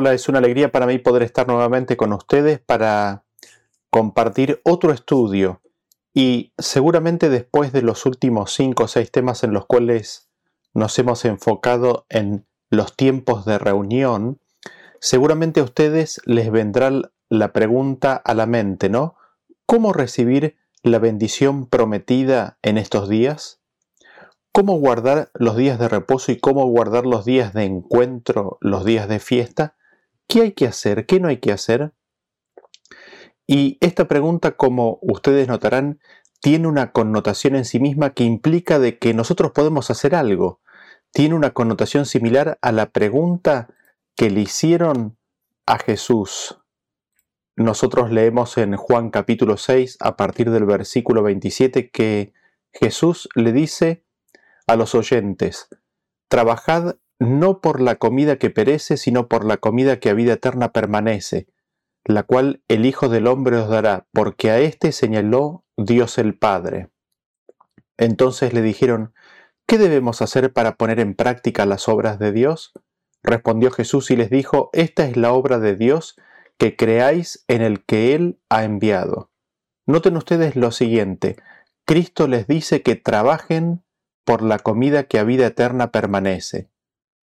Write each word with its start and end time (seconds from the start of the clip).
Hola, 0.00 0.14
es 0.14 0.28
una 0.28 0.38
alegría 0.38 0.70
para 0.70 0.86
mí 0.86 0.98
poder 0.98 1.24
estar 1.24 1.48
nuevamente 1.48 1.96
con 1.96 2.12
ustedes 2.12 2.60
para 2.60 3.24
compartir 3.90 4.60
otro 4.62 4.92
estudio 4.92 5.60
y 6.14 6.52
seguramente 6.56 7.28
después 7.28 7.72
de 7.72 7.82
los 7.82 8.06
últimos 8.06 8.54
cinco 8.54 8.84
o 8.84 8.86
seis 8.86 9.10
temas 9.10 9.42
en 9.42 9.52
los 9.52 9.66
cuales 9.66 10.30
nos 10.72 10.96
hemos 11.00 11.24
enfocado 11.24 12.06
en 12.10 12.46
los 12.70 12.94
tiempos 12.94 13.44
de 13.44 13.58
reunión, 13.58 14.38
seguramente 15.00 15.58
a 15.58 15.64
ustedes 15.64 16.20
les 16.26 16.52
vendrá 16.52 16.92
la 17.28 17.52
pregunta 17.52 18.14
a 18.14 18.34
la 18.34 18.46
mente, 18.46 18.88
¿no? 18.88 19.16
¿Cómo 19.66 19.92
recibir 19.92 20.58
la 20.84 21.00
bendición 21.00 21.66
prometida 21.66 22.60
en 22.62 22.78
estos 22.78 23.08
días? 23.08 23.60
¿Cómo 24.52 24.78
guardar 24.78 25.32
los 25.34 25.56
días 25.56 25.80
de 25.80 25.88
reposo 25.88 26.30
y 26.30 26.38
cómo 26.38 26.66
guardar 26.66 27.04
los 27.04 27.24
días 27.24 27.52
de 27.52 27.64
encuentro, 27.64 28.58
los 28.60 28.84
días 28.84 29.08
de 29.08 29.18
fiesta? 29.18 29.74
¿Qué 30.28 30.42
hay 30.42 30.52
que 30.52 30.66
hacer? 30.66 31.06
¿Qué 31.06 31.20
no 31.20 31.28
hay 31.28 31.38
que 31.38 31.52
hacer? 31.52 31.94
Y 33.46 33.78
esta 33.80 34.08
pregunta, 34.08 34.56
como 34.56 34.98
ustedes 35.00 35.48
notarán, 35.48 36.00
tiene 36.42 36.68
una 36.68 36.92
connotación 36.92 37.56
en 37.56 37.64
sí 37.64 37.80
misma 37.80 38.10
que 38.10 38.24
implica 38.24 38.78
de 38.78 38.98
que 38.98 39.14
nosotros 39.14 39.52
podemos 39.52 39.90
hacer 39.90 40.14
algo. 40.14 40.60
Tiene 41.12 41.34
una 41.34 41.54
connotación 41.54 42.04
similar 42.04 42.58
a 42.60 42.72
la 42.72 42.90
pregunta 42.90 43.68
que 44.14 44.28
le 44.28 44.40
hicieron 44.40 45.16
a 45.64 45.78
Jesús. 45.78 46.60
Nosotros 47.56 48.10
leemos 48.12 48.58
en 48.58 48.76
Juan 48.76 49.10
capítulo 49.10 49.56
6 49.56 49.96
a 50.00 50.16
partir 50.16 50.50
del 50.50 50.66
versículo 50.66 51.22
27 51.22 51.90
que 51.90 52.34
Jesús 52.72 53.28
le 53.34 53.52
dice 53.52 54.04
a 54.66 54.76
los 54.76 54.94
oyentes, 54.94 55.68
Trabajad 56.28 56.96
no 57.18 57.60
por 57.60 57.80
la 57.80 57.96
comida 57.96 58.36
que 58.36 58.50
perece, 58.50 58.96
sino 58.96 59.28
por 59.28 59.44
la 59.44 59.56
comida 59.56 59.98
que 59.98 60.10
a 60.10 60.14
vida 60.14 60.34
eterna 60.34 60.72
permanece, 60.72 61.48
la 62.04 62.22
cual 62.22 62.62
el 62.68 62.86
Hijo 62.86 63.08
del 63.08 63.26
Hombre 63.26 63.56
os 63.56 63.68
dará, 63.68 64.06
porque 64.12 64.50
a 64.50 64.58
éste 64.58 64.92
señaló 64.92 65.64
Dios 65.76 66.18
el 66.18 66.36
Padre. 66.36 66.90
Entonces 67.96 68.52
le 68.52 68.62
dijeron, 68.62 69.12
¿qué 69.66 69.78
debemos 69.78 70.22
hacer 70.22 70.52
para 70.52 70.76
poner 70.76 71.00
en 71.00 71.14
práctica 71.14 71.66
las 71.66 71.88
obras 71.88 72.18
de 72.18 72.32
Dios? 72.32 72.72
Respondió 73.22 73.70
Jesús 73.70 74.10
y 74.10 74.16
les 74.16 74.30
dijo, 74.30 74.70
Esta 74.72 75.04
es 75.04 75.16
la 75.16 75.32
obra 75.32 75.58
de 75.58 75.74
Dios, 75.74 76.16
que 76.56 76.76
creáis 76.76 77.44
en 77.48 77.62
el 77.62 77.84
que 77.84 78.14
Él 78.14 78.40
ha 78.48 78.64
enviado. 78.64 79.30
Noten 79.86 80.16
ustedes 80.16 80.54
lo 80.54 80.70
siguiente, 80.70 81.36
Cristo 81.84 82.28
les 82.28 82.46
dice 82.46 82.82
que 82.82 82.96
trabajen 82.96 83.82
por 84.24 84.42
la 84.42 84.58
comida 84.58 85.04
que 85.04 85.18
a 85.18 85.24
vida 85.24 85.46
eterna 85.46 85.90
permanece. 85.90 86.68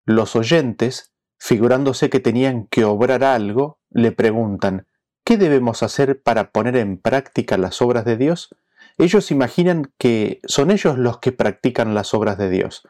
Los 0.05 0.35
oyentes, 0.35 1.13
figurándose 1.39 2.09
que 2.09 2.19
tenían 2.19 2.67
que 2.67 2.85
obrar 2.85 3.23
algo, 3.23 3.79
le 3.89 4.11
preguntan, 4.11 4.87
¿qué 5.23 5.37
debemos 5.37 5.83
hacer 5.83 6.21
para 6.21 6.51
poner 6.51 6.75
en 6.75 6.97
práctica 6.97 7.57
las 7.57 7.81
obras 7.81 8.05
de 8.05 8.17
Dios? 8.17 8.55
Ellos 8.97 9.31
imaginan 9.31 9.91
que 9.97 10.41
son 10.45 10.71
ellos 10.71 10.97
los 10.97 11.19
que 11.19 11.31
practican 11.31 11.93
las 11.93 12.13
obras 12.13 12.37
de 12.37 12.49
Dios, 12.49 12.87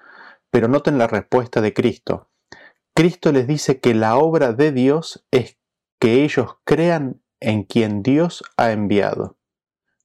pero 0.49 0.67
noten 0.67 0.97
la 0.97 1.07
respuesta 1.07 1.61
de 1.61 1.73
Cristo. 1.73 2.29
Cristo 2.93 3.31
les 3.31 3.47
dice 3.47 3.79
que 3.79 3.93
la 3.93 4.17
obra 4.17 4.53
de 4.53 4.71
Dios 4.71 5.25
es 5.31 5.57
que 5.99 6.23
ellos 6.23 6.57
crean 6.65 7.21
en 7.39 7.63
quien 7.63 8.03
Dios 8.03 8.43
ha 8.57 8.71
enviado. 8.71 9.37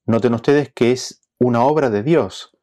Noten 0.05 0.33
ustedes 0.33 0.71
que 0.73 0.91
es 0.91 1.21
una 1.39 1.63
obra 1.63 1.89
de 1.89 2.03
Dios. 2.03 2.57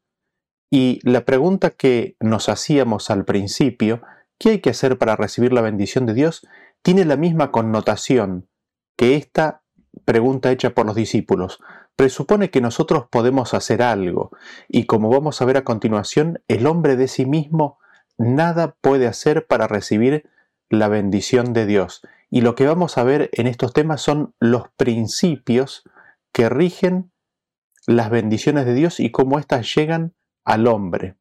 Y 0.71 0.99
la 1.03 1.25
pregunta 1.25 1.69
que 1.69 2.17
nos 2.19 2.49
hacíamos 2.49 3.09
al 3.09 3.23
principio 3.23 4.01
¿Qué 4.37 4.49
hay 4.49 4.59
que 4.59 4.71
hacer 4.71 4.97
para 4.97 5.15
recibir 5.15 5.53
la 5.53 5.61
bendición 5.61 6.05
de 6.05 6.13
Dios? 6.13 6.45
Tiene 6.81 7.05
la 7.05 7.15
misma 7.15 7.51
connotación 7.51 8.49
que 8.97 9.15
esta 9.15 9.63
pregunta 10.03 10.51
hecha 10.51 10.71
por 10.71 10.85
los 10.85 10.95
discípulos. 10.95 11.59
Presupone 11.95 12.49
que 12.49 12.59
nosotros 12.59 13.07
podemos 13.09 13.53
hacer 13.53 13.81
algo 13.81 14.31
y 14.67 14.85
como 14.85 15.09
vamos 15.09 15.41
a 15.41 15.45
ver 15.45 15.57
a 15.57 15.63
continuación, 15.63 16.43
el 16.47 16.67
hombre 16.67 16.97
de 16.97 17.07
sí 17.07 17.25
mismo 17.25 17.79
nada 18.17 18.75
puede 18.81 19.07
hacer 19.07 19.47
para 19.47 19.67
recibir 19.67 20.29
la 20.69 20.89
bendición 20.89 21.53
de 21.53 21.65
Dios. 21.65 22.01
Y 22.29 22.41
lo 22.41 22.55
que 22.55 22.65
vamos 22.65 22.97
a 22.97 23.03
ver 23.03 23.29
en 23.33 23.47
estos 23.47 23.71
temas 23.71 24.01
son 24.01 24.33
los 24.39 24.63
principios 24.75 25.83
que 26.33 26.49
rigen 26.49 27.11
las 27.87 28.09
bendiciones 28.09 28.65
de 28.65 28.73
Dios 28.73 28.99
y 28.99 29.11
cómo 29.11 29.39
éstas 29.39 29.73
llegan 29.73 30.13
al 30.43 30.67
hombre. 30.67 31.15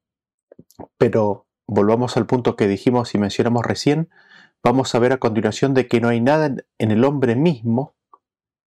Pero 0.98 1.43
volvamos 1.66 2.16
al 2.16 2.26
punto 2.26 2.56
que 2.56 2.68
dijimos 2.68 3.14
y 3.14 3.18
mencionamos 3.18 3.64
recién, 3.64 4.10
vamos 4.62 4.94
a 4.94 4.98
ver 4.98 5.12
a 5.12 5.18
continuación 5.18 5.74
de 5.74 5.86
que 5.88 6.00
no 6.00 6.08
hay 6.08 6.20
nada 6.20 6.54
en 6.78 6.90
el 6.90 7.04
hombre 7.04 7.36
mismo 7.36 7.94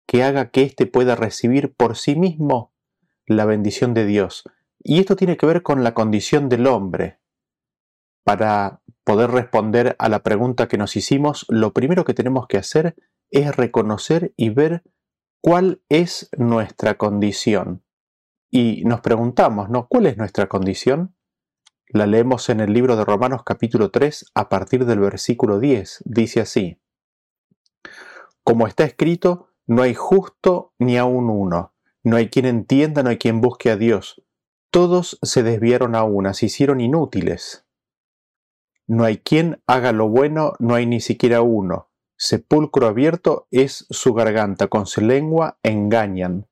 que 0.08 0.24
haga 0.24 0.50
que 0.50 0.64
éste 0.64 0.86
pueda 0.86 1.16
recibir 1.16 1.74
por 1.74 1.96
sí 1.96 2.16
mismo 2.16 2.74
la 3.26 3.46
bendición 3.46 3.94
de 3.94 4.06
Dios. 4.06 4.44
Y 4.80 5.00
esto 5.00 5.16
tiene 5.16 5.38
que 5.38 5.46
ver 5.46 5.64
con 5.64 5.84
la 5.84 5.94
condición 5.94 6.48
del 6.48 6.68
hombre. 6.68 7.20
Para 8.24 8.82
poder 9.04 9.32
responder 9.32 9.96
a 10.00 10.10
la 10.10 10.22
pregunta 10.22 10.68
que 10.68 10.78
nos 10.78 10.96
hicimos, 10.96 11.46
lo 11.50 11.74
primero 11.74 12.06
que 12.06 12.14
tenemos 12.14 12.48
que 12.48 12.58
hacer 12.58 12.96
es 13.32 13.56
reconocer 13.56 14.34
y 14.38 14.50
ver 14.50 14.84
cuál 15.42 15.82
es 15.90 16.30
nuestra 16.38 16.96
condición. 16.96 17.84
Y 18.52 18.84
nos 18.86 19.02
preguntamos, 19.02 19.70
¿no? 19.70 19.88
¿Cuál 19.88 20.06
es 20.06 20.18
nuestra 20.18 20.48
condición? 20.48 21.16
La 21.90 22.07
leemos 22.07 22.50
en 22.50 22.62
el 22.62 22.73
libro 22.73 22.96
de 22.96 23.06
Romanos 23.06 23.44
capítulo 23.46 23.91
3 23.91 24.31
a 24.34 24.50
partir 24.50 24.85
del 24.85 25.00
versículo 25.00 25.59
10. 25.59 26.01
Dice 26.06 26.41
así, 26.41 26.79
Como 28.44 28.66
está 28.66 28.85
escrito, 28.85 29.51
no 29.68 29.84
hay 29.84 29.94
justo 29.94 30.73
ni 30.79 30.97
aun 30.97 31.29
uno, 31.29 31.73
no 32.03 32.18
hay 32.18 32.29
quien 32.29 32.47
entienda, 32.47 33.03
no 33.03 33.12
hay 33.12 33.19
quien 33.19 33.40
busque 33.40 33.69
a 33.69 33.78
Dios. 33.78 34.23
Todos 34.72 35.19
se 35.22 35.44
desviaron 35.44 35.94
a 35.94 36.03
una, 36.03 36.34
se 36.34 36.47
hicieron 36.47 36.81
inútiles. 36.81 37.68
No 38.88 39.03
hay 39.03 39.19
quien 39.19 39.62
haga 39.67 39.91
lo 39.91 40.09
bueno, 40.09 40.53
no 40.57 40.73
hay 40.73 40.88
ni 40.88 41.02
siquiera 41.02 41.41
uno. 41.41 41.91
Sepulcro 42.17 42.88
abierto 42.88 43.47
es 43.52 43.85
su 43.91 44.16
garganta, 44.16 44.69
con 44.69 44.88
su 44.88 45.02
lengua 45.02 45.59
engañan. 45.62 46.47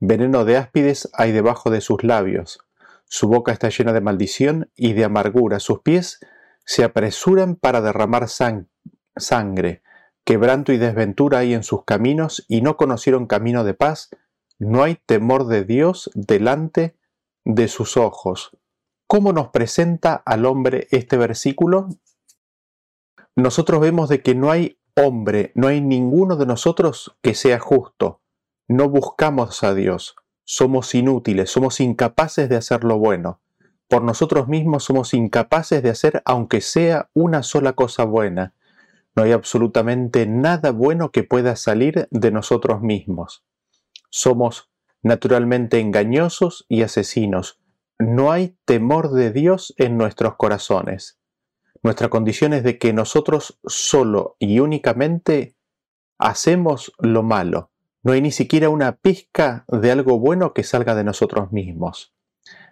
Veneno 0.00 0.46
de 0.46 0.56
áspides 0.56 1.10
hay 1.12 1.32
debajo 1.32 1.68
de 1.68 1.82
sus 1.82 2.02
labios 2.04 2.67
su 3.08 3.26
boca 3.28 3.52
está 3.52 3.70
llena 3.70 3.94
de 3.94 4.02
maldición 4.02 4.70
y 4.76 4.92
de 4.92 5.04
amargura. 5.04 5.60
Sus 5.60 5.80
pies 5.80 6.20
se 6.64 6.84
apresuran 6.84 7.56
para 7.56 7.80
derramar 7.80 8.28
sangre. 8.28 9.82
Quebranto 10.24 10.72
y 10.72 10.76
desventura 10.76 11.38
hay 11.38 11.54
en 11.54 11.62
sus 11.62 11.84
caminos 11.84 12.44
y 12.48 12.60
no 12.60 12.76
conocieron 12.76 13.26
camino 13.26 13.64
de 13.64 13.72
paz. 13.72 14.10
No 14.58 14.82
hay 14.82 14.96
temor 15.06 15.46
de 15.46 15.64
Dios 15.64 16.10
delante 16.14 16.96
de 17.44 17.68
sus 17.68 17.96
ojos. 17.96 18.56
¿Cómo 19.06 19.32
nos 19.32 19.48
presenta 19.48 20.14
al 20.14 20.44
hombre 20.44 20.86
este 20.90 21.16
versículo? 21.16 21.88
Nosotros 23.36 23.80
vemos 23.80 24.10
de 24.10 24.20
que 24.20 24.34
no 24.34 24.50
hay 24.50 24.78
hombre, 24.94 25.52
no 25.54 25.68
hay 25.68 25.80
ninguno 25.80 26.36
de 26.36 26.44
nosotros 26.44 27.16
que 27.22 27.34
sea 27.34 27.58
justo. 27.58 28.20
No 28.66 28.90
buscamos 28.90 29.62
a 29.62 29.72
Dios 29.72 30.16
somos 30.50 30.94
inútiles, 30.94 31.50
somos 31.50 31.78
incapaces 31.78 32.48
de 32.48 32.56
hacer 32.56 32.82
lo 32.82 32.96
bueno. 32.96 33.42
Por 33.86 34.02
nosotros 34.02 34.48
mismos 34.48 34.84
somos 34.84 35.12
incapaces 35.12 35.82
de 35.82 35.90
hacer 35.90 36.22
aunque 36.24 36.62
sea 36.62 37.10
una 37.12 37.42
sola 37.42 37.74
cosa 37.74 38.04
buena. 38.04 38.54
No 39.14 39.24
hay 39.24 39.32
absolutamente 39.32 40.24
nada 40.26 40.70
bueno 40.70 41.10
que 41.10 41.22
pueda 41.22 41.54
salir 41.54 42.08
de 42.10 42.30
nosotros 42.30 42.80
mismos. 42.80 43.44
Somos 44.08 44.70
naturalmente 45.02 45.80
engañosos 45.80 46.64
y 46.66 46.80
asesinos. 46.80 47.60
No 47.98 48.32
hay 48.32 48.56
temor 48.64 49.12
de 49.12 49.32
Dios 49.32 49.74
en 49.76 49.98
nuestros 49.98 50.36
corazones. 50.36 51.18
Nuestra 51.82 52.08
condición 52.08 52.54
es 52.54 52.62
de 52.62 52.78
que 52.78 52.94
nosotros 52.94 53.60
solo 53.66 54.36
y 54.38 54.60
únicamente 54.60 55.56
hacemos 56.16 56.90
lo 56.98 57.22
malo. 57.22 57.70
No 58.02 58.12
hay 58.12 58.22
ni 58.22 58.30
siquiera 58.30 58.68
una 58.68 58.96
pizca 58.96 59.64
de 59.68 59.90
algo 59.90 60.18
bueno 60.20 60.54
que 60.54 60.62
salga 60.62 60.94
de 60.94 61.04
nosotros 61.04 61.50
mismos. 61.52 62.14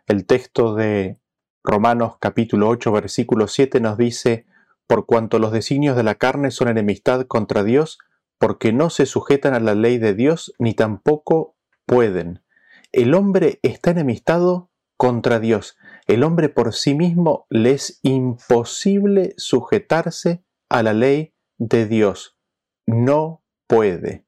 El 0.06 0.24
texto 0.24 0.74
de 0.74 1.20
Romanos 1.64 2.16
capítulo 2.20 2.68
8 2.68 2.92
versículo 2.92 3.48
7 3.48 3.80
nos 3.80 3.98
dice, 3.98 4.46
por 4.86 5.04
cuanto 5.04 5.40
los 5.40 5.50
designios 5.50 5.96
de 5.96 6.04
la 6.04 6.14
carne 6.14 6.52
son 6.52 6.68
enemistad 6.68 7.26
contra 7.26 7.64
Dios, 7.64 7.98
porque 8.38 8.72
no 8.72 8.88
se 8.88 9.04
sujetan 9.06 9.54
a 9.54 9.60
la 9.60 9.74
ley 9.74 9.98
de 9.98 10.14
Dios 10.14 10.54
ni 10.58 10.74
tampoco 10.74 11.56
pueden. 11.86 12.44
El 12.92 13.14
hombre 13.14 13.58
está 13.62 13.90
enemistado 13.90 14.70
contra 14.96 15.40
Dios. 15.40 15.76
El 16.06 16.22
hombre 16.22 16.48
por 16.48 16.72
sí 16.72 16.94
mismo 16.94 17.46
le 17.50 17.72
es 17.72 17.98
imposible 18.02 19.34
sujetarse 19.36 20.44
a 20.68 20.82
la 20.84 20.92
ley 20.92 21.34
de 21.58 21.86
Dios. 21.86 22.38
No 22.86 23.42
puede. 23.66 24.25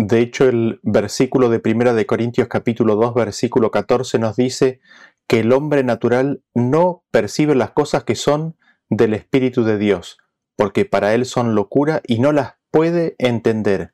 De 0.00 0.20
hecho, 0.20 0.48
el 0.48 0.78
versículo 0.84 1.48
de 1.48 1.58
Primera 1.58 1.92
de 1.92 2.06
Corintios 2.06 2.46
capítulo 2.46 2.94
2 2.94 3.14
versículo 3.14 3.72
14 3.72 4.20
nos 4.20 4.36
dice 4.36 4.78
que 5.26 5.40
el 5.40 5.52
hombre 5.52 5.82
natural 5.82 6.44
no 6.54 7.02
percibe 7.10 7.56
las 7.56 7.72
cosas 7.72 8.04
que 8.04 8.14
son 8.14 8.56
del 8.88 9.12
Espíritu 9.12 9.64
de 9.64 9.76
Dios, 9.76 10.18
porque 10.54 10.84
para 10.84 11.14
él 11.14 11.26
son 11.26 11.56
locura 11.56 12.00
y 12.06 12.20
no 12.20 12.30
las 12.30 12.54
puede 12.70 13.16
entender, 13.18 13.92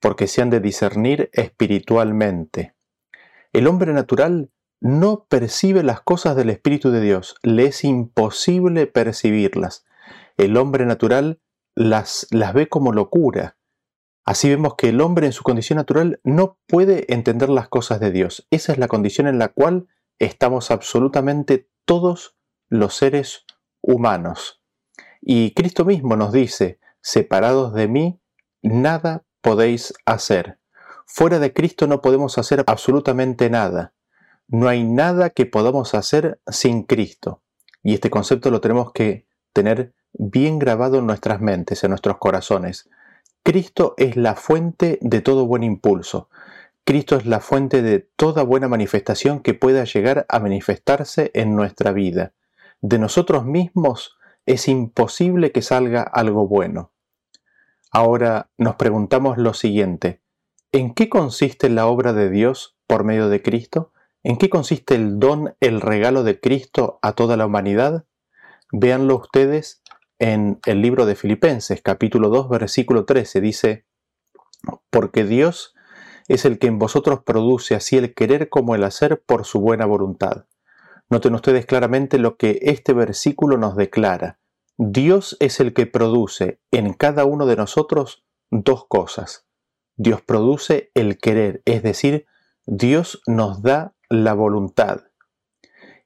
porque 0.00 0.26
se 0.26 0.40
han 0.40 0.48
de 0.48 0.60
discernir 0.60 1.28
espiritualmente. 1.34 2.74
El 3.52 3.66
hombre 3.66 3.92
natural 3.92 4.50
no 4.80 5.26
percibe 5.28 5.82
las 5.82 6.00
cosas 6.00 6.34
del 6.34 6.48
Espíritu 6.48 6.90
de 6.90 7.02
Dios, 7.02 7.36
le 7.42 7.66
es 7.66 7.84
imposible 7.84 8.86
percibirlas. 8.86 9.84
El 10.38 10.56
hombre 10.56 10.86
natural 10.86 11.42
las, 11.74 12.26
las 12.30 12.54
ve 12.54 12.70
como 12.70 12.92
locura. 12.92 13.58
Así 14.24 14.48
vemos 14.48 14.74
que 14.76 14.90
el 14.90 15.00
hombre 15.00 15.26
en 15.26 15.32
su 15.32 15.42
condición 15.42 15.78
natural 15.78 16.20
no 16.22 16.58
puede 16.66 17.12
entender 17.12 17.48
las 17.48 17.68
cosas 17.68 17.98
de 17.98 18.12
Dios. 18.12 18.46
Esa 18.50 18.72
es 18.72 18.78
la 18.78 18.88
condición 18.88 19.26
en 19.26 19.38
la 19.38 19.48
cual 19.48 19.88
estamos 20.18 20.70
absolutamente 20.70 21.68
todos 21.84 22.36
los 22.68 22.94
seres 22.94 23.44
humanos. 23.80 24.62
Y 25.20 25.54
Cristo 25.54 25.84
mismo 25.84 26.16
nos 26.16 26.32
dice, 26.32 26.78
separados 27.00 27.74
de 27.74 27.88
mí, 27.88 28.20
nada 28.62 29.24
podéis 29.40 29.92
hacer. 30.06 30.58
Fuera 31.06 31.38
de 31.38 31.52
Cristo 31.52 31.86
no 31.86 32.00
podemos 32.00 32.38
hacer 32.38 32.64
absolutamente 32.66 33.50
nada. 33.50 33.92
No 34.46 34.68
hay 34.68 34.84
nada 34.84 35.30
que 35.30 35.46
podamos 35.46 35.94
hacer 35.94 36.40
sin 36.46 36.84
Cristo. 36.84 37.42
Y 37.82 37.94
este 37.94 38.10
concepto 38.10 38.50
lo 38.50 38.60
tenemos 38.60 38.92
que 38.92 39.26
tener 39.52 39.94
bien 40.12 40.58
grabado 40.58 40.98
en 40.98 41.06
nuestras 41.06 41.40
mentes, 41.40 41.82
en 41.84 41.90
nuestros 41.90 42.18
corazones. 42.18 42.88
Cristo 43.44 43.94
es 43.96 44.16
la 44.16 44.36
fuente 44.36 45.00
de 45.02 45.20
todo 45.20 45.46
buen 45.46 45.64
impulso. 45.64 46.28
Cristo 46.84 47.16
es 47.16 47.26
la 47.26 47.40
fuente 47.40 47.82
de 47.82 47.98
toda 47.98 48.44
buena 48.44 48.68
manifestación 48.68 49.40
que 49.40 49.52
pueda 49.52 49.82
llegar 49.82 50.26
a 50.28 50.38
manifestarse 50.38 51.32
en 51.34 51.56
nuestra 51.56 51.90
vida. 51.90 52.34
De 52.80 53.00
nosotros 53.00 53.44
mismos 53.44 54.16
es 54.46 54.68
imposible 54.68 55.50
que 55.50 55.60
salga 55.60 56.02
algo 56.02 56.46
bueno. 56.46 56.92
Ahora 57.90 58.50
nos 58.58 58.76
preguntamos 58.76 59.38
lo 59.38 59.54
siguiente, 59.54 60.22
¿en 60.70 60.94
qué 60.94 61.08
consiste 61.08 61.68
la 61.68 61.86
obra 61.86 62.12
de 62.12 62.30
Dios 62.30 62.76
por 62.86 63.02
medio 63.02 63.28
de 63.28 63.42
Cristo? 63.42 63.92
¿En 64.22 64.38
qué 64.38 64.48
consiste 64.50 64.94
el 64.94 65.18
don, 65.18 65.56
el 65.58 65.80
regalo 65.80 66.22
de 66.22 66.38
Cristo 66.38 67.00
a 67.02 67.14
toda 67.14 67.36
la 67.36 67.46
humanidad? 67.46 68.04
Véanlo 68.70 69.16
ustedes 69.16 69.81
en 70.22 70.60
el 70.66 70.82
libro 70.82 71.04
de 71.04 71.16
Filipenses, 71.16 71.82
capítulo 71.82 72.28
2, 72.28 72.48
versículo 72.48 73.04
13, 73.04 73.40
dice, 73.40 73.86
porque 74.88 75.24
Dios 75.24 75.74
es 76.28 76.44
el 76.44 76.60
que 76.60 76.68
en 76.68 76.78
vosotros 76.78 77.24
produce 77.24 77.74
así 77.74 77.96
el 77.96 78.14
querer 78.14 78.48
como 78.48 78.76
el 78.76 78.84
hacer 78.84 79.20
por 79.26 79.44
su 79.44 79.58
buena 79.58 79.84
voluntad. 79.84 80.46
Noten 81.10 81.34
ustedes 81.34 81.66
claramente 81.66 82.18
lo 82.18 82.36
que 82.36 82.60
este 82.62 82.92
versículo 82.92 83.58
nos 83.58 83.74
declara. 83.74 84.38
Dios 84.78 85.36
es 85.40 85.58
el 85.58 85.74
que 85.74 85.86
produce 85.86 86.60
en 86.70 86.94
cada 86.94 87.24
uno 87.24 87.44
de 87.44 87.56
nosotros 87.56 88.24
dos 88.52 88.86
cosas. 88.86 89.48
Dios 89.96 90.22
produce 90.22 90.92
el 90.94 91.18
querer, 91.18 91.62
es 91.64 91.82
decir, 91.82 92.26
Dios 92.64 93.22
nos 93.26 93.60
da 93.60 93.96
la 94.08 94.34
voluntad. 94.34 95.02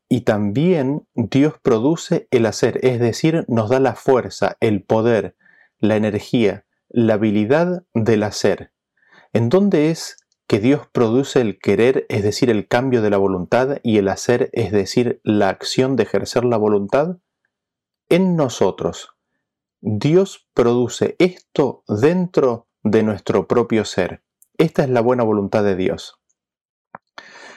Y 0.09 0.21
también 0.21 1.07
Dios 1.15 1.55
produce 1.61 2.29
el 2.31 2.47
hacer, 2.47 2.79
es 2.85 3.01
decir, 3.01 3.45
nos 3.49 3.71
da 3.71 3.81
la 3.81 3.95
fuerza, 3.95 4.57
el 4.61 4.83
poder, 4.85 5.37
la 5.79 5.97
energía, 5.97 6.65
la 6.89 7.15
habilidad 7.15 7.85
del 7.93 8.23
hacer. 8.23 8.73
¿En 9.33 9.49
dónde 9.49 9.91
es 9.91 10.17
que 10.47 10.61
Dios 10.61 10.87
produce 10.93 11.41
el 11.41 11.59
querer, 11.59 12.07
es 12.09 12.23
decir, 12.23 12.51
el 12.51 12.69
cambio 12.69 13.03
de 13.03 13.11
la 13.11 13.17
voluntad, 13.17 13.79
y 13.83 13.99
el 13.99 14.09
hacer, 14.09 14.49
es 14.53 14.71
decir, 14.71 15.21
la 15.25 15.49
acción 15.49 15.97
de 15.97 16.05
ejercer 16.05 16.45
la 16.45 16.57
voluntad? 16.57 17.19
En 18.09 18.37
nosotros. 18.37 19.17
Dios 19.81 20.49
produce 20.55 21.17
esto 21.19 21.83
dentro 21.89 22.69
de 22.83 23.03
nuestro 23.03 23.49
propio 23.49 23.85
ser. 23.85 24.23
Esta 24.57 24.85
es 24.85 24.91
la 24.91 25.01
buena 25.01 25.25
voluntad 25.25 25.65
de 25.65 25.75
Dios. 25.75 26.21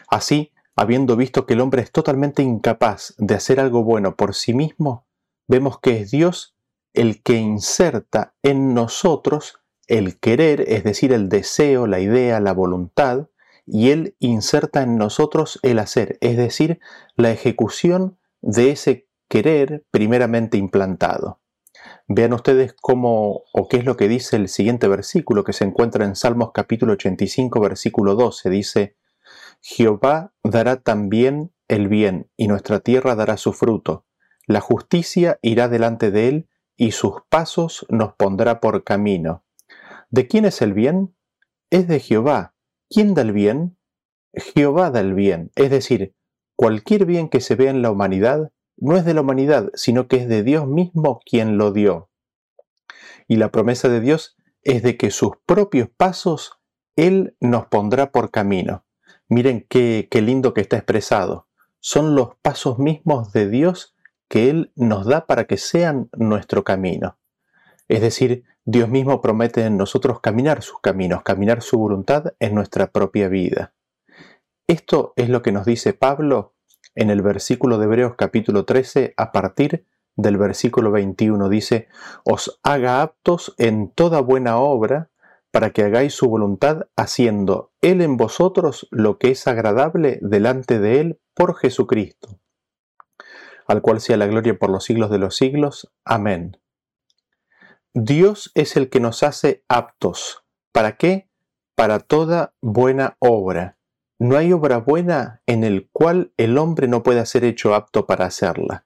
Así, 0.09 0.51
habiendo 0.79 1.17
visto 1.17 1.45
que 1.45 1.55
el 1.55 1.59
hombre 1.59 1.81
es 1.81 1.91
totalmente 1.91 2.41
incapaz 2.41 3.13
de 3.17 3.35
hacer 3.35 3.59
algo 3.59 3.83
bueno 3.83 4.15
por 4.15 4.33
sí 4.33 4.53
mismo, 4.53 5.05
vemos 5.45 5.77
que 5.81 5.99
es 5.99 6.09
Dios 6.09 6.55
el 6.93 7.21
que 7.21 7.35
inserta 7.35 8.33
en 8.43 8.73
nosotros 8.73 9.59
el 9.87 10.17
querer, 10.21 10.63
es 10.69 10.85
decir, 10.85 11.11
el 11.11 11.27
deseo, 11.27 11.85
la 11.85 11.99
idea, 11.99 12.39
la 12.39 12.53
voluntad, 12.53 13.27
y 13.65 13.89
Él 13.89 14.15
inserta 14.19 14.81
en 14.81 14.97
nosotros 14.97 15.59
el 15.63 15.79
hacer, 15.79 16.17
es 16.21 16.37
decir, 16.37 16.79
la 17.17 17.31
ejecución 17.31 18.17
de 18.41 18.71
ese 18.71 19.09
querer 19.27 19.83
primeramente 19.91 20.57
implantado. 20.57 21.41
Vean 22.07 22.31
ustedes 22.31 22.73
cómo 22.79 23.43
o 23.51 23.67
qué 23.67 23.77
es 23.77 23.85
lo 23.85 23.97
que 23.97 24.07
dice 24.07 24.37
el 24.37 24.47
siguiente 24.47 24.87
versículo 24.87 25.43
que 25.43 25.51
se 25.51 25.65
encuentra 25.65 26.05
en 26.05 26.15
Salmos 26.15 26.51
capítulo 26.53 26.93
85 26.93 27.59
versículo 27.59 28.15
12. 28.15 28.49
Dice, 28.49 28.95
Jehová 29.61 30.33
dará 30.43 30.77
también 30.77 31.53
el 31.67 31.87
bien, 31.87 32.29
y 32.37 32.47
nuestra 32.47 32.79
tierra 32.79 33.15
dará 33.15 33.37
su 33.37 33.53
fruto. 33.53 34.05
La 34.47 34.61
justicia 34.61 35.37
irá 35.41 35.67
delante 35.67 36.11
de 36.11 36.27
él, 36.27 36.49
y 36.75 36.91
sus 36.91 37.15
pasos 37.29 37.85
nos 37.89 38.13
pondrá 38.13 38.59
por 38.59 38.83
camino. 38.83 39.43
¿De 40.09 40.27
quién 40.27 40.45
es 40.45 40.61
el 40.61 40.73
bien? 40.73 41.15
Es 41.69 41.87
de 41.87 41.99
Jehová. 41.99 42.55
¿Quién 42.89 43.13
da 43.13 43.21
el 43.21 43.33
bien? 43.33 43.77
Jehová 44.33 44.89
da 44.89 45.01
el 45.01 45.13
bien. 45.13 45.51
Es 45.55 45.69
decir, 45.69 46.15
cualquier 46.55 47.05
bien 47.05 47.29
que 47.29 47.41
se 47.41 47.55
vea 47.55 47.69
en 47.69 47.81
la 47.81 47.91
humanidad 47.91 48.51
no 48.77 48.95
es 48.95 49.05
de 49.05 49.13
la 49.13 49.21
humanidad, 49.21 49.69
sino 49.75 50.07
que 50.07 50.17
es 50.17 50.27
de 50.27 50.41
Dios 50.41 50.65
mismo 50.67 51.19
quien 51.25 51.57
lo 51.57 51.71
dio. 51.71 52.09
Y 53.27 53.35
la 53.35 53.51
promesa 53.51 53.89
de 53.89 53.99
Dios 53.99 54.37
es 54.63 54.81
de 54.81 54.97
que 54.97 55.11
sus 55.11 55.33
propios 55.45 55.89
pasos 55.89 56.59
Él 56.95 57.35
nos 57.39 57.67
pondrá 57.67 58.11
por 58.11 58.31
camino. 58.31 58.85
Miren 59.29 59.65
qué, 59.69 60.07
qué 60.09 60.21
lindo 60.21 60.53
que 60.53 60.61
está 60.61 60.77
expresado. 60.77 61.47
Son 61.79 62.15
los 62.15 62.35
pasos 62.41 62.79
mismos 62.79 63.31
de 63.31 63.47
Dios 63.47 63.95
que 64.27 64.49
Él 64.49 64.71
nos 64.75 65.05
da 65.05 65.25
para 65.27 65.45
que 65.45 65.57
sean 65.57 66.09
nuestro 66.17 66.63
camino. 66.63 67.17
Es 67.87 68.01
decir, 68.01 68.43
Dios 68.65 68.89
mismo 68.89 69.21
promete 69.21 69.65
en 69.65 69.77
nosotros 69.77 70.19
caminar 70.19 70.61
sus 70.61 70.79
caminos, 70.79 71.23
caminar 71.23 71.61
su 71.61 71.79
voluntad 71.79 72.33
en 72.39 72.53
nuestra 72.53 72.91
propia 72.91 73.27
vida. 73.27 73.73
Esto 74.67 75.13
es 75.15 75.29
lo 75.29 75.41
que 75.41 75.51
nos 75.51 75.65
dice 75.65 75.93
Pablo 75.93 76.53
en 76.93 77.09
el 77.09 77.23
versículo 77.23 77.79
de 77.79 77.85
Hebreos 77.85 78.13
capítulo 78.15 78.65
13 78.65 79.15
a 79.17 79.31
partir 79.31 79.87
del 80.15 80.37
versículo 80.37 80.91
21. 80.91 81.49
Dice, 81.49 81.87
os 82.23 82.59
haga 82.61 83.01
aptos 83.01 83.55
en 83.57 83.89
toda 83.89 84.21
buena 84.21 84.57
obra 84.57 85.09
para 85.51 85.71
que 85.71 85.83
hagáis 85.83 86.13
su 86.13 86.27
voluntad, 86.27 86.87
haciendo 86.95 87.71
Él 87.81 88.01
en 88.01 88.17
vosotros 88.17 88.87
lo 88.91 89.17
que 89.17 89.31
es 89.31 89.47
agradable 89.47 90.19
delante 90.21 90.79
de 90.79 90.99
Él 90.99 91.19
por 91.33 91.55
Jesucristo, 91.55 92.39
al 93.67 93.81
cual 93.81 94.01
sea 94.01 94.17
la 94.17 94.27
gloria 94.27 94.57
por 94.57 94.69
los 94.69 94.83
siglos 94.83 95.09
de 95.09 95.17
los 95.17 95.35
siglos. 95.35 95.91
Amén. 96.05 96.57
Dios 97.93 98.51
es 98.53 98.77
el 98.77 98.89
que 98.89 98.99
nos 98.99 99.23
hace 99.23 99.63
aptos. 99.67 100.43
¿Para 100.71 100.97
qué? 100.97 101.29
Para 101.75 101.99
toda 101.99 102.53
buena 102.61 103.17
obra. 103.19 103.77
No 104.19 104.37
hay 104.37 104.53
obra 104.53 104.77
buena 104.77 105.41
en 105.47 105.63
el 105.63 105.89
cual 105.91 106.33
el 106.37 106.57
hombre 106.57 106.87
no 106.87 107.03
pueda 107.03 107.25
ser 107.25 107.45
hecho 107.45 107.73
apto 107.73 108.05
para 108.05 108.25
hacerla. 108.25 108.85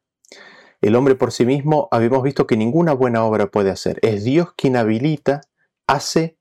El 0.79 0.95
hombre 0.95 1.15
por 1.15 1.31
sí 1.31 1.45
mismo 1.45 1.87
habíamos 1.91 2.23
visto 2.23 2.45
que 2.45 2.55
ninguna 2.55 2.93
buena 2.93 3.23
obra 3.23 3.47
puede 3.47 3.71
hacer. 3.71 3.99
Es 4.03 4.23
Dios 4.23 4.53
quien 4.55 4.75
habilita, 4.75 5.41
hace 5.87 6.37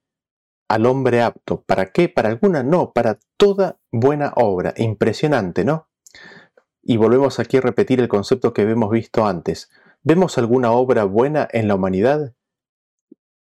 al 0.72 0.86
hombre 0.86 1.20
apto. 1.20 1.60
¿Para 1.60 1.92
qué? 1.92 2.08
Para 2.08 2.30
alguna, 2.30 2.62
no, 2.62 2.94
para 2.94 3.18
toda 3.36 3.78
buena 3.90 4.32
obra. 4.36 4.72
Impresionante, 4.78 5.66
¿no? 5.66 5.90
Y 6.82 6.96
volvemos 6.96 7.38
aquí 7.38 7.58
a 7.58 7.60
repetir 7.60 8.00
el 8.00 8.08
concepto 8.08 8.54
que 8.54 8.62
habíamos 8.62 8.90
visto 8.90 9.26
antes. 9.26 9.70
¿Vemos 10.02 10.38
alguna 10.38 10.72
obra 10.72 11.04
buena 11.04 11.46
en 11.52 11.68
la 11.68 11.74
humanidad? 11.74 12.34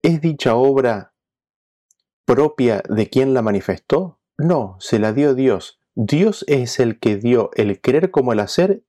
¿Es 0.02 0.22
dicha 0.22 0.56
obra 0.56 1.14
propia 2.24 2.84
de 2.88 3.10
quien 3.10 3.34
la 3.34 3.42
manifestó? 3.42 4.22
No, 4.38 4.78
se 4.80 4.98
la 4.98 5.12
dio 5.12 5.36
Dios. 5.36 5.82
Dios 5.96 6.46
es 6.48 6.80
el 6.80 7.00
que 7.00 7.18
dio 7.18 7.50
el 7.56 7.82
querer 7.82 8.12
como 8.12 8.32
el 8.32 8.40
hacer 8.40 8.86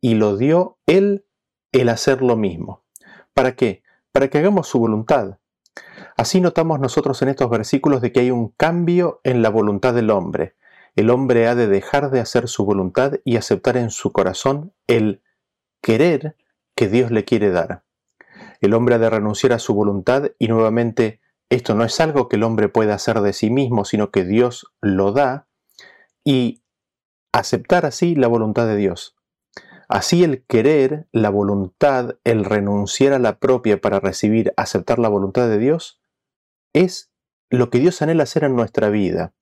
y 0.00 0.16
lo 0.16 0.36
dio 0.36 0.78
Él 0.86 1.26
el 1.70 1.90
hacer 1.90 2.22
lo 2.22 2.36
mismo. 2.36 2.82
¿Para 3.34 3.54
qué? 3.54 3.84
Para 4.10 4.26
que 4.26 4.38
hagamos 4.38 4.66
su 4.66 4.80
voluntad. 4.80 5.38
Así 6.16 6.40
notamos 6.40 6.80
nosotros 6.80 7.22
en 7.22 7.28
estos 7.28 7.48
versículos 7.50 8.00
de 8.00 8.12
que 8.12 8.20
hay 8.20 8.30
un 8.30 8.48
cambio 8.48 9.20
en 9.24 9.42
la 9.42 9.50
voluntad 9.50 9.94
del 9.94 10.10
hombre. 10.10 10.56
El 10.96 11.10
hombre 11.10 11.46
ha 11.46 11.54
de 11.54 11.68
dejar 11.68 12.10
de 12.10 12.20
hacer 12.20 12.48
su 12.48 12.64
voluntad 12.64 13.14
y 13.24 13.36
aceptar 13.36 13.76
en 13.76 13.90
su 13.90 14.12
corazón 14.12 14.72
el 14.88 15.22
querer 15.80 16.36
que 16.74 16.88
Dios 16.88 17.10
le 17.10 17.24
quiere 17.24 17.50
dar. 17.50 17.84
El 18.60 18.74
hombre 18.74 18.96
ha 18.96 18.98
de 18.98 19.10
renunciar 19.10 19.52
a 19.52 19.58
su 19.58 19.74
voluntad 19.74 20.30
y 20.38 20.48
nuevamente 20.48 21.20
esto 21.50 21.74
no 21.74 21.84
es 21.84 22.00
algo 22.00 22.28
que 22.28 22.36
el 22.36 22.42
hombre 22.42 22.68
pueda 22.68 22.94
hacer 22.94 23.20
de 23.20 23.32
sí 23.32 23.50
mismo, 23.50 23.84
sino 23.84 24.10
que 24.10 24.24
Dios 24.24 24.72
lo 24.80 25.12
da 25.12 25.46
y 26.24 26.62
aceptar 27.32 27.86
así 27.86 28.14
la 28.14 28.26
voluntad 28.26 28.66
de 28.66 28.76
Dios. 28.76 29.17
Así 29.88 30.22
el 30.22 30.44
querer, 30.44 31.08
la 31.12 31.30
voluntad, 31.30 32.16
el 32.24 32.44
renunciar 32.44 33.14
a 33.14 33.18
la 33.18 33.38
propia 33.38 33.80
para 33.80 34.00
recibir, 34.00 34.52
aceptar 34.56 34.98
la 34.98 35.08
voluntad 35.08 35.48
de 35.48 35.58
Dios, 35.58 36.00
es 36.74 37.10
lo 37.48 37.70
que 37.70 37.78
Dios 37.78 38.02
anhela 38.02 38.24
hacer 38.24 38.44
en 38.44 38.54
nuestra 38.54 38.90
vida. 38.90 39.32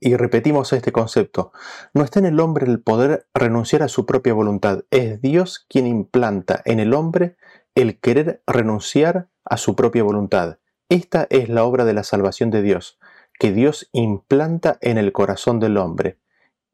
Y 0.00 0.16
repetimos 0.16 0.72
este 0.72 0.92
concepto, 0.92 1.52
no 1.94 2.02
está 2.02 2.18
en 2.18 2.26
el 2.26 2.40
hombre 2.40 2.66
el 2.66 2.82
poder 2.82 3.26
renunciar 3.32 3.82
a 3.82 3.88
su 3.88 4.04
propia 4.04 4.34
voluntad, 4.34 4.84
es 4.90 5.22
Dios 5.22 5.64
quien 5.68 5.86
implanta 5.86 6.60
en 6.64 6.80
el 6.80 6.92
hombre 6.92 7.36
el 7.74 7.98
querer 8.00 8.42
renunciar 8.46 9.28
a 9.44 9.56
su 9.56 9.74
propia 9.76 10.02
voluntad. 10.02 10.58
Esta 10.90 11.26
es 11.30 11.48
la 11.48 11.64
obra 11.64 11.84
de 11.84 11.94
la 11.94 12.04
salvación 12.04 12.50
de 12.50 12.60
Dios, 12.60 12.98
que 13.38 13.52
Dios 13.52 13.88
implanta 13.92 14.78
en 14.80 14.98
el 14.98 15.12
corazón 15.12 15.58
del 15.58 15.76
hombre. 15.76 16.18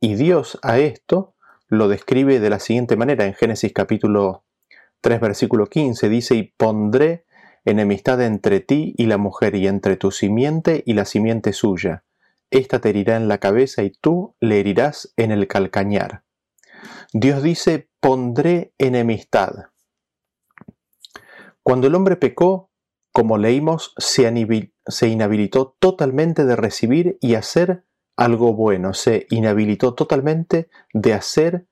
Y 0.01 0.15
Dios 0.15 0.59
a 0.63 0.79
esto 0.79 1.35
lo 1.71 1.89
describe 1.89 2.39
de 2.39 2.51
la 2.51 2.61
siguiente 2.61 2.97
manera 2.97 3.25
en 3.25 3.33
Génesis 3.33 3.73
capítulo 3.73 4.45
3 5.01 5.21
versículo 5.21 5.67
15, 5.67 6.09
dice, 6.11 6.35
y 6.35 6.43
pondré 6.57 7.25
enemistad 7.65 8.21
entre 8.21 8.61
ti 8.61 8.95
y 8.99 9.07
la 9.07 9.17
mujer 9.17 9.55
y 9.55 9.67
entre 9.67 9.97
tu 9.97 10.11
simiente 10.11 10.83
y 10.85 10.93
la 10.93 11.07
simiente 11.07 11.55
suya 11.55 12.05
ésta 12.51 12.81
te 12.81 12.91
herirá 12.91 13.17
en 13.17 13.29
la 13.29 13.39
cabeza 13.39 13.83
y 13.83 13.91
tú 13.91 14.35
le 14.41 14.61
herirás 14.61 15.13
en 15.17 15.31
el 15.31 15.47
calcañar. 15.47 16.25
Dios 17.13 17.43
dice, 17.43 17.89
pondré 18.01 18.73
enemistad. 18.79 19.71
Cuando 21.63 21.87
el 21.87 21.95
hombre 21.95 22.17
pecó, 22.17 22.71
como 23.13 23.39
leímos, 23.39 23.95
se, 23.99 24.29
inhabilitó 25.09 25.77
totalmente 25.79 26.45
de 26.45 26.57
recibir 26.57 27.19
y 27.21 27.35
hacer 27.35 27.85
algo 28.21 28.53
bueno, 28.53 28.93
se 28.93 29.27
inhabilitó 29.31 29.95
totalmente 29.95 30.69
de 30.93 31.15
hacer 31.15 31.67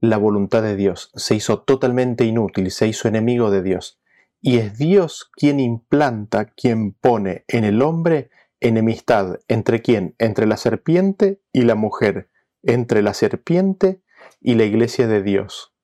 la 0.00 0.16
voluntad 0.16 0.62
de 0.62 0.74
Dios, 0.74 1.12
se 1.14 1.34
hizo 1.34 1.60
totalmente 1.60 2.24
inútil, 2.24 2.70
se 2.70 2.86
hizo 2.88 3.06
enemigo 3.06 3.50
de 3.50 3.62
Dios. 3.62 4.00
Y 4.40 4.56
es 4.56 4.78
Dios 4.78 5.30
quien 5.30 5.60
implanta, 5.60 6.46
quien 6.46 6.94
pone 6.94 7.44
en 7.48 7.64
el 7.64 7.82
hombre 7.82 8.30
enemistad 8.60 9.40
entre 9.46 9.82
quién? 9.82 10.14
Entre 10.16 10.46
la 10.46 10.56
serpiente 10.56 11.42
y 11.52 11.64
la 11.64 11.74
mujer, 11.74 12.30
entre 12.62 13.02
la 13.02 13.12
serpiente 13.12 14.02
y 14.40 14.54
la 14.54 14.64
iglesia 14.64 15.06
de 15.06 15.22
Dios. 15.22 15.74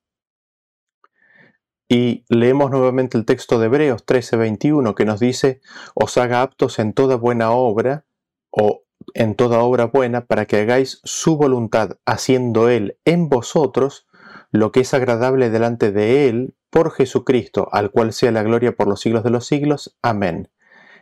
Y 1.87 2.25
leemos 2.27 2.71
nuevamente 2.71 3.19
el 3.19 3.25
texto 3.25 3.59
de 3.59 3.67
Hebreos 3.67 4.03
13:21 4.03 4.95
que 4.95 5.05
nos 5.05 5.19
dice, 5.19 5.61
os 5.93 6.17
haga 6.17 6.41
aptos 6.41 6.79
en 6.79 6.93
toda 6.93 7.17
buena 7.17 7.51
obra 7.51 8.07
o 8.49 8.86
en 9.13 9.35
toda 9.35 9.59
obra 9.59 9.85
buena 9.85 10.25
para 10.25 10.45
que 10.45 10.57
hagáis 10.57 11.01
su 11.03 11.37
voluntad, 11.37 11.97
haciendo 12.05 12.69
Él 12.69 12.97
en 13.05 13.29
vosotros 13.29 14.07
lo 14.51 14.71
que 14.71 14.81
es 14.81 14.93
agradable 14.93 15.49
delante 15.49 15.91
de 15.91 16.29
Él 16.29 16.55
por 16.69 16.91
Jesucristo, 16.91 17.69
al 17.71 17.91
cual 17.91 18.13
sea 18.13 18.31
la 18.31 18.43
gloria 18.43 18.75
por 18.75 18.87
los 18.87 19.01
siglos 19.01 19.23
de 19.23 19.29
los 19.29 19.45
siglos. 19.45 19.97
Amén. 20.01 20.49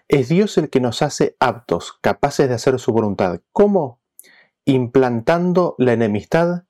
Es 0.08 0.30
Dios 0.30 0.58
el 0.58 0.70
que 0.70 0.80
nos 0.80 1.02
hace 1.02 1.36
aptos, 1.40 1.98
capaces 2.02 2.48
de 2.48 2.56
hacer 2.56 2.80
su 2.80 2.92
voluntad. 2.92 3.42
¿Cómo? 3.52 4.02
Implantando 4.66 5.76
la 5.78 5.94
enemistad 5.94 6.64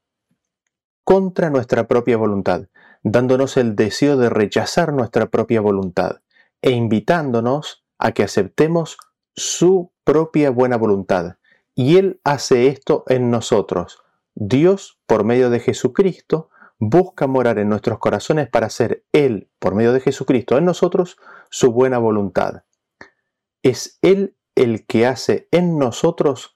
contra 1.03 1.49
nuestra 1.49 1.87
propia 1.87 2.17
voluntad, 2.17 2.67
dándonos 3.03 3.57
el 3.57 3.75
deseo 3.75 4.17
de 4.17 4.29
rechazar 4.29 4.93
nuestra 4.93 5.27
propia 5.27 5.61
voluntad 5.61 6.21
e 6.61 6.71
invitándonos 6.71 7.85
a 7.99 8.11
que 8.11 8.23
aceptemos 8.23 8.97
su 9.35 9.91
propia 10.05 10.49
buena 10.49 10.77
voluntad. 10.77 11.35
Y 11.73 11.97
Él 11.97 12.21
hace 12.23 12.67
esto 12.67 13.03
en 13.07 13.29
nosotros. 13.29 14.01
Dios, 14.35 15.01
por 15.05 15.25
medio 15.25 15.49
de 15.49 15.59
Jesucristo, 15.59 16.49
busca 16.79 17.27
morar 17.27 17.59
en 17.59 17.67
nuestros 17.67 17.99
corazones 17.99 18.47
para 18.47 18.67
hacer 18.67 19.03
Él, 19.11 19.49
por 19.59 19.75
medio 19.75 19.91
de 19.91 19.99
Jesucristo, 19.99 20.57
en 20.57 20.63
nosotros 20.63 21.17
su 21.49 21.73
buena 21.73 21.97
voluntad 21.97 22.63
es 23.65 23.97
Él 24.03 24.37
el 24.53 24.85
que 24.85 25.07
hace 25.07 25.47
en 25.49 25.79
nosotros 25.79 26.55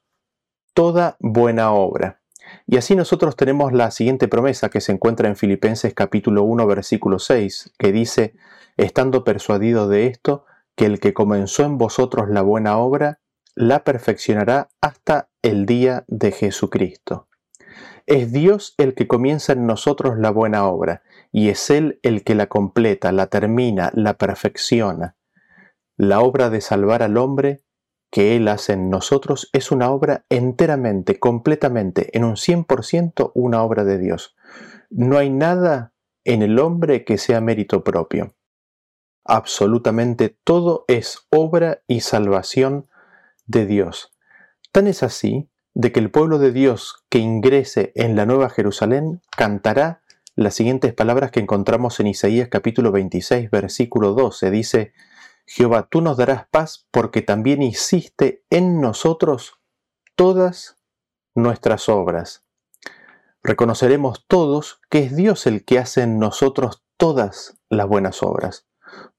toda 0.75 1.17
buena 1.19 1.71
obra. 1.71 2.21
Y 2.67 2.77
así 2.77 2.95
nosotros 2.95 3.35
tenemos 3.35 3.73
la 3.73 3.89
siguiente 3.89 4.27
promesa 4.27 4.69
que 4.69 4.79
se 4.79 4.91
encuentra 4.91 5.27
en 5.27 5.35
Filipenses 5.35 5.95
capítulo 5.95 6.43
1 6.43 6.67
versículo 6.67 7.17
6, 7.17 7.73
que 7.79 7.91
dice, 7.91 8.35
estando 8.77 9.23
persuadido 9.23 9.87
de 9.87 10.05
esto, 10.05 10.45
que 10.75 10.85
el 10.85 10.99
que 10.99 11.15
comenzó 11.15 11.63
en 11.63 11.79
vosotros 11.79 12.29
la 12.29 12.43
buena 12.43 12.77
obra, 12.77 13.19
la 13.59 13.83
perfeccionará 13.83 14.69
hasta 14.79 15.27
el 15.41 15.65
día 15.65 16.05
de 16.07 16.31
Jesucristo. 16.31 17.27
Es 18.05 18.31
Dios 18.31 18.73
el 18.77 18.95
que 18.95 19.05
comienza 19.05 19.51
en 19.51 19.67
nosotros 19.67 20.17
la 20.17 20.31
buena 20.31 20.65
obra, 20.65 21.03
y 21.33 21.49
es 21.49 21.69
Él 21.69 21.99
el 22.01 22.23
que 22.23 22.35
la 22.35 22.47
completa, 22.47 23.11
la 23.11 23.27
termina, 23.27 23.91
la 23.93 24.13
perfecciona. 24.13 25.17
La 25.97 26.21
obra 26.21 26.49
de 26.49 26.61
salvar 26.61 27.03
al 27.03 27.17
hombre 27.17 27.61
que 28.09 28.37
Él 28.37 28.47
hace 28.47 28.71
en 28.73 28.89
nosotros 28.89 29.49
es 29.51 29.73
una 29.73 29.91
obra 29.91 30.25
enteramente, 30.29 31.19
completamente, 31.19 32.15
en 32.17 32.23
un 32.23 32.37
100% 32.37 33.33
una 33.35 33.61
obra 33.61 33.83
de 33.83 33.97
Dios. 33.97 34.37
No 34.89 35.17
hay 35.17 35.29
nada 35.29 35.91
en 36.23 36.43
el 36.43 36.59
hombre 36.59 37.03
que 37.03 37.17
sea 37.17 37.41
mérito 37.41 37.83
propio. 37.83 38.33
Absolutamente 39.25 40.37
todo 40.45 40.85
es 40.87 41.27
obra 41.29 41.83
y 41.87 41.99
salvación 41.99 42.88
de 43.49 43.65
Dios. 43.65 44.13
Tan 44.71 44.87
es 44.87 45.03
así 45.03 45.49
de 45.73 45.91
que 45.91 45.99
el 45.99 46.11
pueblo 46.11 46.37
de 46.37 46.51
Dios 46.51 47.03
que 47.09 47.17
ingrese 47.17 47.91
en 47.95 48.15
la 48.15 48.25
Nueva 48.25 48.49
Jerusalén 48.49 49.21
cantará 49.35 50.01
las 50.35 50.53
siguientes 50.53 50.93
palabras 50.93 51.31
que 51.31 51.39
encontramos 51.39 51.99
en 51.99 52.07
Isaías 52.07 52.47
capítulo 52.49 52.91
26 52.91 53.49
versículo 53.49 54.13
12. 54.13 54.51
Dice, 54.51 54.93
Jehová, 55.45 55.87
tú 55.89 56.01
nos 56.01 56.17
darás 56.17 56.47
paz 56.49 56.87
porque 56.91 57.21
también 57.23 57.63
hiciste 57.63 58.45
en 58.51 58.79
nosotros 58.81 59.59
todas 60.15 60.77
nuestras 61.33 61.89
obras. 61.89 62.43
Reconoceremos 63.41 64.25
todos 64.27 64.79
que 64.89 64.99
es 64.99 65.15
Dios 65.15 65.47
el 65.47 65.65
que 65.65 65.79
hace 65.79 66.03
en 66.03 66.19
nosotros 66.19 66.83
todas 66.97 67.57
las 67.69 67.87
buenas 67.87 68.21
obras. 68.21 68.67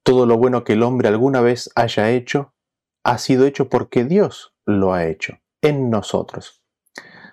Todo 0.05 0.25
lo 0.25 0.37
bueno 0.39 0.63
que 0.63 0.75
el 0.75 0.85
hombre 0.85 1.09
alguna 1.09 1.41
vez 1.41 1.71
haya 1.75 2.11
hecho 2.11 2.55
ha 3.05 3.19
sido 3.19 3.47
hecho 3.47 3.69
porque 3.69 4.05
Dios 4.05 4.55
lo 4.67 4.93
ha 4.93 5.07
hecho 5.07 5.39
en 5.63 5.91
nosotros. 5.91 6.63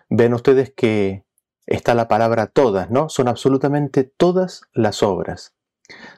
Ven 0.09 0.33
ustedes 0.33 0.73
que 0.73 1.25
está 1.65 1.93
la 1.93 2.07
palabra 2.07 2.47
todas, 2.47 2.89
¿no? 2.89 3.09
Son 3.09 3.27
absolutamente 3.27 4.03
todas 4.03 4.61
las 4.73 5.03
obras. 5.03 5.55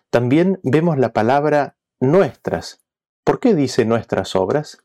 También 0.10 0.60
vemos 0.64 0.98
la 0.98 1.14
palabra 1.14 1.78
nuestras. 2.00 2.86
¿Por 3.24 3.40
qué 3.40 3.56
dice 3.56 3.86
nuestras 3.86 4.36
obras? 4.36 4.84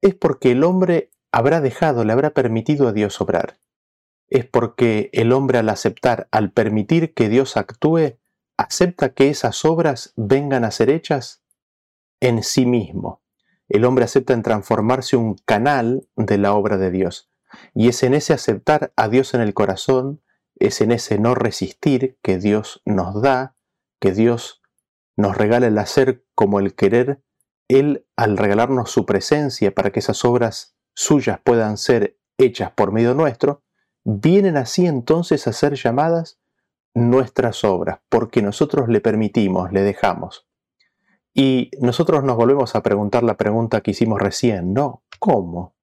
Es 0.00 0.14
porque 0.14 0.52
el 0.52 0.64
hombre 0.64 1.10
habrá 1.32 1.60
dejado, 1.60 2.04
le 2.04 2.12
habrá 2.12 2.30
permitido 2.30 2.88
a 2.88 2.92
Dios 2.92 3.20
obrar. 3.20 3.58
Es 4.28 4.46
porque 4.46 5.10
el 5.12 5.32
hombre 5.32 5.58
al 5.58 5.68
aceptar, 5.68 6.28
al 6.30 6.52
permitir 6.52 7.12
que 7.14 7.28
Dios 7.28 7.56
actúe, 7.56 8.18
acepta 8.56 9.12
que 9.12 9.28
esas 9.28 9.64
obras 9.64 10.12
vengan 10.16 10.64
a 10.64 10.70
ser 10.70 10.90
hechas 10.90 11.42
en 12.20 12.42
sí 12.42 12.66
mismo. 12.66 13.22
El 13.72 13.86
hombre 13.86 14.04
acepta 14.04 14.34
en 14.34 14.42
transformarse 14.42 15.16
un 15.16 15.34
canal 15.46 16.06
de 16.14 16.36
la 16.36 16.52
obra 16.52 16.76
de 16.76 16.90
Dios. 16.90 17.30
Y 17.72 17.88
es 17.88 18.02
en 18.02 18.12
ese 18.12 18.34
aceptar 18.34 18.92
a 18.96 19.08
Dios 19.08 19.32
en 19.32 19.40
el 19.40 19.54
corazón, 19.54 20.20
es 20.56 20.82
en 20.82 20.92
ese 20.92 21.18
no 21.18 21.34
resistir 21.34 22.18
que 22.22 22.36
Dios 22.36 22.82
nos 22.84 23.22
da, 23.22 23.56
que 23.98 24.12
Dios 24.12 24.60
nos 25.16 25.38
regala 25.38 25.68
el 25.68 25.78
hacer 25.78 26.22
como 26.34 26.60
el 26.60 26.74
querer, 26.74 27.22
Él 27.66 28.06
al 28.14 28.36
regalarnos 28.36 28.90
su 28.90 29.06
presencia 29.06 29.74
para 29.74 29.90
que 29.90 30.00
esas 30.00 30.22
obras 30.26 30.76
suyas 30.94 31.40
puedan 31.42 31.78
ser 31.78 32.18
hechas 32.36 32.72
por 32.72 32.92
medio 32.92 33.14
nuestro, 33.14 33.62
vienen 34.04 34.58
así 34.58 34.84
entonces 34.84 35.46
a 35.46 35.54
ser 35.54 35.76
llamadas 35.76 36.38
nuestras 36.92 37.64
obras, 37.64 38.00
porque 38.10 38.42
nosotros 38.42 38.90
le 38.90 39.00
permitimos, 39.00 39.72
le 39.72 39.80
dejamos. 39.80 40.46
Y 41.34 41.70
nosotros 41.80 42.24
nos 42.24 42.36
volvemos 42.36 42.74
a 42.74 42.82
preguntar 42.82 43.22
la 43.22 43.36
pregunta 43.36 43.80
que 43.80 43.92
hicimos 43.92 44.20
recién, 44.20 44.74
¿no? 44.74 45.02
¿Cómo? 45.18 45.74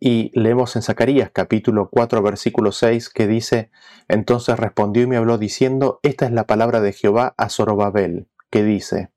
Y 0.00 0.30
leemos 0.38 0.74
en 0.76 0.82
Zacarías 0.82 1.30
capítulo 1.30 1.88
4 1.90 2.22
versículo 2.22 2.72
6 2.72 3.10
que 3.10 3.26
dice, 3.26 3.70
entonces 4.08 4.58
respondió 4.58 5.02
y 5.02 5.06
me 5.06 5.16
habló 5.16 5.38
diciendo, 5.38 6.00
esta 6.02 6.24
es 6.24 6.32
la 6.32 6.46
palabra 6.46 6.80
de 6.80 6.92
Jehová 6.92 7.34
a 7.36 7.48
Zorobabel, 7.48 8.28
que 8.50 8.64
dice, 8.64 9.12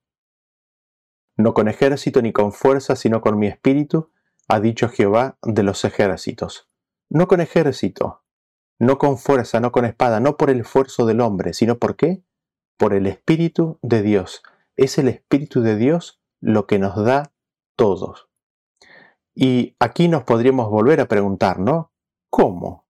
No 1.38 1.54
con 1.54 1.68
ejército 1.68 2.22
ni 2.22 2.34
con 2.34 2.52
fuerza, 2.52 2.96
sino 2.96 3.22
con 3.22 3.40
mi 3.40 3.48
espíritu, 3.48 4.12
ha 4.48 4.60
dicho 4.60 4.90
Jehová 4.90 5.38
de 5.42 5.64
los 5.64 5.86
ejércitos. 5.86 6.70
No 7.10 7.28
con 7.28 7.42
ejército, 7.42 8.24
no 8.78 8.98
con 8.98 9.18
fuerza, 9.18 9.60
no 9.60 9.72
con 9.72 9.86
espada, 9.86 10.20
no 10.20 10.38
por 10.38 10.50
el 10.50 10.60
esfuerzo 10.62 11.06
del 11.06 11.22
hombre, 11.22 11.54
sino 11.54 11.80
por 11.80 11.96
qué? 11.96 12.24
Por 12.78 12.94
el 12.94 13.08
Espíritu 13.08 13.80
de 13.82 14.02
Dios. 14.02 14.44
Es 14.78 14.98
el 14.98 15.08
Espíritu 15.08 15.62
de 15.62 15.78
Dios 15.78 16.22
lo 16.42 16.68
que 16.68 16.80
nos 16.80 16.96
da 17.04 17.32
todos. 17.76 18.28
Y 19.34 19.76
aquí 19.80 20.08
nos 20.08 20.24
podríamos 20.24 20.70
volver 20.70 21.00
a 21.02 21.08
preguntar, 21.08 21.60
¿no? 21.60 21.92
¿Cómo? 22.30 22.86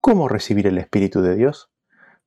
¿Cómo 0.00 0.28
recibir 0.28 0.66
el 0.66 0.78
Espíritu 0.78 1.22
de 1.22 1.34
Dios? 1.34 1.70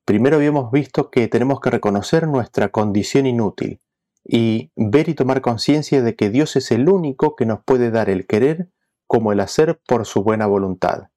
Primero 0.06 0.38
habíamos 0.38 0.72
visto 0.72 1.12
que 1.12 1.27
tenemos 1.27 1.60
que 1.60 1.70
reconocer 1.70 2.27
nuestra 2.27 2.70
condición 2.70 3.25
inútil 3.25 3.82
y 4.24 4.72
ver 4.75 5.10
y 5.10 5.15
tomar 5.15 5.41
conciencia 5.41 6.01
de 6.01 6.15
que 6.15 6.29
Dios 6.29 6.56
es 6.56 6.72
el 6.72 6.89
único 6.89 7.36
que 7.36 7.46
nos 7.46 7.63
puede 7.63 7.91
dar 7.91 8.10
el 8.10 8.27
querer 8.27 8.70
como 9.06 9.32
el 9.32 9.39
hacer 9.39 9.82
por 9.88 10.06
su 10.06 10.24
buena 10.24 10.48
voluntad. 10.48 11.10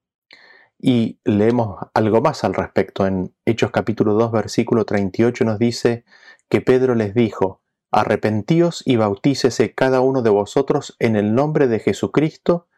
Y 0.79 1.21
leemos 1.25 1.87
algo 1.93 2.21
más 2.21 2.45
al 2.45 2.55
respecto. 2.55 3.07
En 3.07 3.35
Hechos 3.45 3.71
capítulo 3.71 4.15
2, 4.15 4.33
versículo 4.33 4.85
38 4.85 5.45
nos 5.45 5.59
dice 5.59 6.05
que 6.51 6.61
Pedro 6.61 6.95
les 6.95 7.15
dijo, 7.15 7.63
Arrepentíos 7.93 8.83
y 8.85 8.97
bautícese 8.97 9.75
cada 9.75 10.01
uno 10.01 10.23
de 10.23 10.31
vosotros 10.31 10.97
en 10.99 11.17
el 11.17 11.35
nombre 11.35 11.67
de 11.67 11.81
Jesucristo 11.81 12.69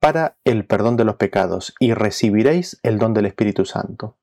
para 0.00 0.38
el 0.44 0.66
perdón 0.66 0.96
de 0.96 1.04
los 1.04 1.16
pecados 1.16 1.74
y 1.78 1.94
recibiréis 1.94 2.78
el 2.82 2.98
don 2.98 3.14
del 3.14 3.26
Espíritu 3.26 3.64
Santo. 3.64 4.16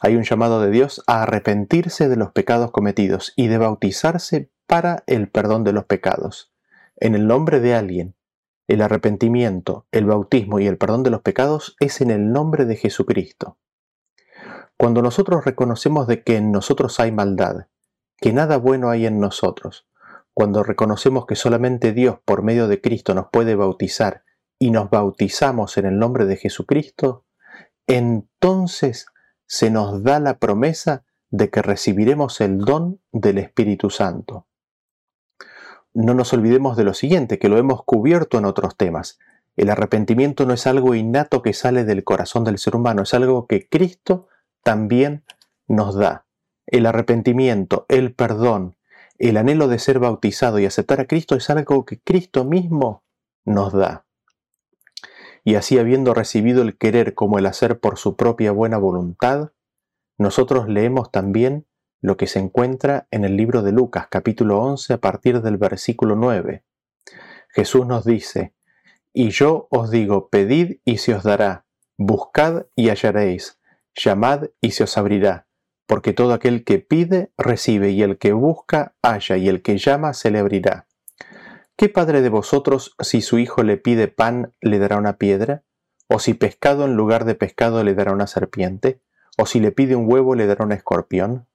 Hay 0.00 0.16
un 0.16 0.24
llamado 0.24 0.60
de 0.60 0.70
Dios 0.70 1.02
a 1.06 1.22
arrepentirse 1.22 2.08
de 2.08 2.16
los 2.16 2.32
pecados 2.32 2.70
cometidos 2.70 3.32
y 3.36 3.48
de 3.48 3.58
bautizarse 3.58 4.50
para 4.66 5.02
el 5.06 5.28
perdón 5.28 5.64
de 5.64 5.72
los 5.72 5.84
pecados, 5.84 6.52
en 6.96 7.14
el 7.14 7.26
nombre 7.26 7.60
de 7.60 7.74
alguien. 7.74 8.14
El 8.66 8.82
arrepentimiento, 8.82 9.86
el 9.92 10.04
bautismo 10.04 10.60
y 10.60 10.66
el 10.66 10.76
perdón 10.76 11.02
de 11.02 11.10
los 11.10 11.22
pecados 11.22 11.76
es 11.80 12.00
en 12.00 12.10
el 12.10 12.32
nombre 12.32 12.66
de 12.66 12.76
Jesucristo. 12.76 13.58
Cuando 14.76 15.00
nosotros 15.02 15.44
reconocemos 15.44 16.06
de 16.06 16.22
que 16.22 16.36
en 16.36 16.52
nosotros 16.52 17.00
hay 17.00 17.12
maldad, 17.12 17.66
que 18.20 18.32
nada 18.32 18.56
bueno 18.56 18.90
hay 18.90 19.06
en 19.06 19.20
nosotros, 19.20 19.86
cuando 20.34 20.62
reconocemos 20.62 21.26
que 21.26 21.34
solamente 21.34 21.92
Dios 21.92 22.18
por 22.24 22.42
medio 22.42 22.68
de 22.68 22.80
Cristo 22.80 23.14
nos 23.14 23.26
puede 23.32 23.56
bautizar 23.56 24.22
y 24.58 24.70
nos 24.70 24.90
bautizamos 24.90 25.76
en 25.78 25.86
el 25.86 25.98
nombre 25.98 26.26
de 26.26 26.36
Jesucristo, 26.36 27.24
entonces 27.88 29.06
se 29.46 29.70
nos 29.70 30.04
da 30.04 30.20
la 30.20 30.38
promesa 30.38 31.04
de 31.30 31.50
que 31.50 31.62
recibiremos 31.62 32.40
el 32.40 32.58
don 32.58 33.00
del 33.10 33.38
Espíritu 33.38 33.90
Santo. 33.90 34.46
No 35.92 36.14
nos 36.14 36.32
olvidemos 36.32 36.76
de 36.76 36.84
lo 36.84 36.94
siguiente, 36.94 37.40
que 37.40 37.48
lo 37.48 37.58
hemos 37.58 37.82
cubierto 37.82 38.38
en 38.38 38.44
otros 38.44 38.76
temas. 38.76 39.18
El 39.56 39.70
arrepentimiento 39.70 40.46
no 40.46 40.54
es 40.54 40.68
algo 40.68 40.94
innato 40.94 41.42
que 41.42 41.52
sale 41.52 41.84
del 41.84 42.04
corazón 42.04 42.44
del 42.44 42.58
ser 42.58 42.76
humano, 42.76 43.02
es 43.02 43.12
algo 43.12 43.48
que 43.48 43.68
Cristo 43.68 44.28
también 44.62 45.24
nos 45.66 45.96
da. 45.96 46.27
El 46.68 46.86
arrepentimiento, 46.86 47.84
el 47.88 48.14
perdón, 48.14 48.76
el 49.18 49.36
anhelo 49.36 49.68
de 49.68 49.78
ser 49.78 49.98
bautizado 49.98 50.58
y 50.58 50.64
aceptar 50.64 51.00
a 51.00 51.06
Cristo 51.06 51.34
es 51.34 51.50
algo 51.50 51.84
que 51.84 52.00
Cristo 52.00 52.44
mismo 52.44 53.02
nos 53.44 53.72
da 53.72 54.06
y 55.48 55.54
así 55.54 55.78
habiendo 55.78 56.12
recibido 56.12 56.60
el 56.60 56.76
querer 56.76 57.14
como 57.14 57.38
el 57.38 57.46
hacer 57.46 57.80
por 57.80 57.96
su 57.96 58.16
propia 58.16 58.52
buena 58.52 58.76
voluntad, 58.76 59.52
nosotros 60.18 60.68
leemos 60.68 61.10
también 61.10 61.66
lo 62.02 62.18
que 62.18 62.26
se 62.26 62.38
encuentra 62.38 63.08
en 63.10 63.24
el 63.24 63.38
libro 63.38 63.62
de 63.62 63.72
Lucas 63.72 64.08
capítulo 64.10 64.60
11 64.60 64.92
a 64.92 64.98
partir 64.98 65.40
del 65.40 65.56
versículo 65.56 66.16
9. 66.16 66.64
Jesús 67.48 67.86
nos 67.86 68.04
dice, 68.04 68.52
Y 69.14 69.30
yo 69.30 69.68
os 69.70 69.90
digo, 69.90 70.28
pedid 70.28 70.80
y 70.84 70.98
se 70.98 71.14
os 71.14 71.22
dará, 71.22 71.64
buscad 71.96 72.66
y 72.76 72.90
hallaréis, 72.90 73.58
llamad 73.94 74.48
y 74.60 74.72
se 74.72 74.84
os 74.84 74.98
abrirá, 74.98 75.47
porque 75.88 76.12
todo 76.12 76.34
aquel 76.34 76.64
que 76.64 76.80
pide, 76.80 77.32
recibe, 77.38 77.90
y 77.90 78.02
el 78.02 78.18
que 78.18 78.34
busca, 78.34 78.94
halla, 79.02 79.38
y 79.38 79.48
el 79.48 79.62
que 79.62 79.78
llama, 79.78 80.12
se 80.12 80.30
le 80.30 80.38
abrirá. 80.38 80.86
¿Qué 81.76 81.88
padre 81.88 82.20
de 82.20 82.28
vosotros, 82.28 82.94
si 83.00 83.22
su 83.22 83.38
hijo 83.38 83.62
le 83.62 83.78
pide 83.78 84.06
pan, 84.06 84.52
le 84.60 84.78
dará 84.78 84.98
una 84.98 85.16
piedra? 85.16 85.62
¿O 86.06 86.18
si 86.18 86.34
pescado 86.34 86.84
en 86.84 86.94
lugar 86.94 87.24
de 87.24 87.34
pescado 87.34 87.82
le 87.84 87.94
dará 87.94 88.12
una 88.12 88.26
serpiente? 88.26 89.00
¿O 89.38 89.46
si 89.46 89.60
le 89.60 89.72
pide 89.72 89.96
un 89.96 90.04
huevo 90.06 90.34
le 90.34 90.46
dará 90.46 90.62
un 90.66 90.72
escorpión? 90.72 91.46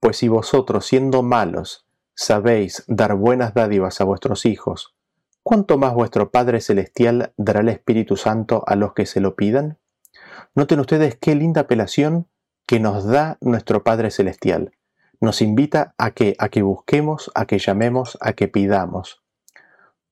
Pues 0.00 0.16
si 0.16 0.26
vosotros, 0.26 0.84
siendo 0.84 1.22
malos, 1.22 1.86
sabéis 2.16 2.82
dar 2.88 3.14
buenas 3.14 3.54
dádivas 3.54 4.00
a 4.00 4.04
vuestros 4.04 4.44
hijos, 4.44 4.96
¿cuánto 5.44 5.78
más 5.78 5.94
vuestro 5.94 6.32
Padre 6.32 6.60
Celestial 6.60 7.32
dará 7.36 7.60
el 7.60 7.68
Espíritu 7.68 8.16
Santo 8.16 8.64
a 8.66 8.74
los 8.74 8.92
que 8.92 9.06
se 9.06 9.20
lo 9.20 9.36
pidan? 9.36 9.78
Noten 10.56 10.80
ustedes 10.80 11.16
qué 11.16 11.36
linda 11.36 11.60
apelación 11.60 12.26
que 12.68 12.80
nos 12.80 13.06
da 13.06 13.38
nuestro 13.40 13.82
Padre 13.82 14.10
Celestial. 14.10 14.72
Nos 15.20 15.40
invita 15.40 15.94
a 15.96 16.10
que, 16.10 16.36
a 16.38 16.50
que 16.50 16.60
busquemos, 16.60 17.32
a 17.34 17.46
que 17.46 17.58
llamemos, 17.58 18.18
a 18.20 18.34
que 18.34 18.46
pidamos. 18.46 19.22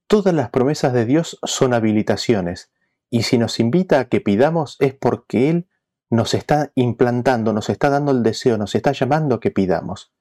Todas 0.06 0.32
las 0.32 0.48
promesas 0.48 0.94
de 0.94 1.04
Dios 1.04 1.38
son 1.42 1.74
habilitaciones, 1.74 2.72
y 3.10 3.24
si 3.24 3.36
nos 3.36 3.60
invita 3.60 4.00
a 4.00 4.04
que 4.06 4.22
pidamos 4.22 4.78
es 4.80 4.94
porque 4.94 5.50
Él 5.50 5.68
nos 6.08 6.32
está 6.32 6.72
implantando, 6.74 7.52
nos 7.52 7.68
está 7.68 7.90
dando 7.90 8.10
el 8.10 8.22
deseo, 8.22 8.56
nos 8.56 8.74
está 8.74 8.92
llamando 8.92 9.34
a 9.34 9.40
que 9.40 9.50
pidamos. 9.50 10.14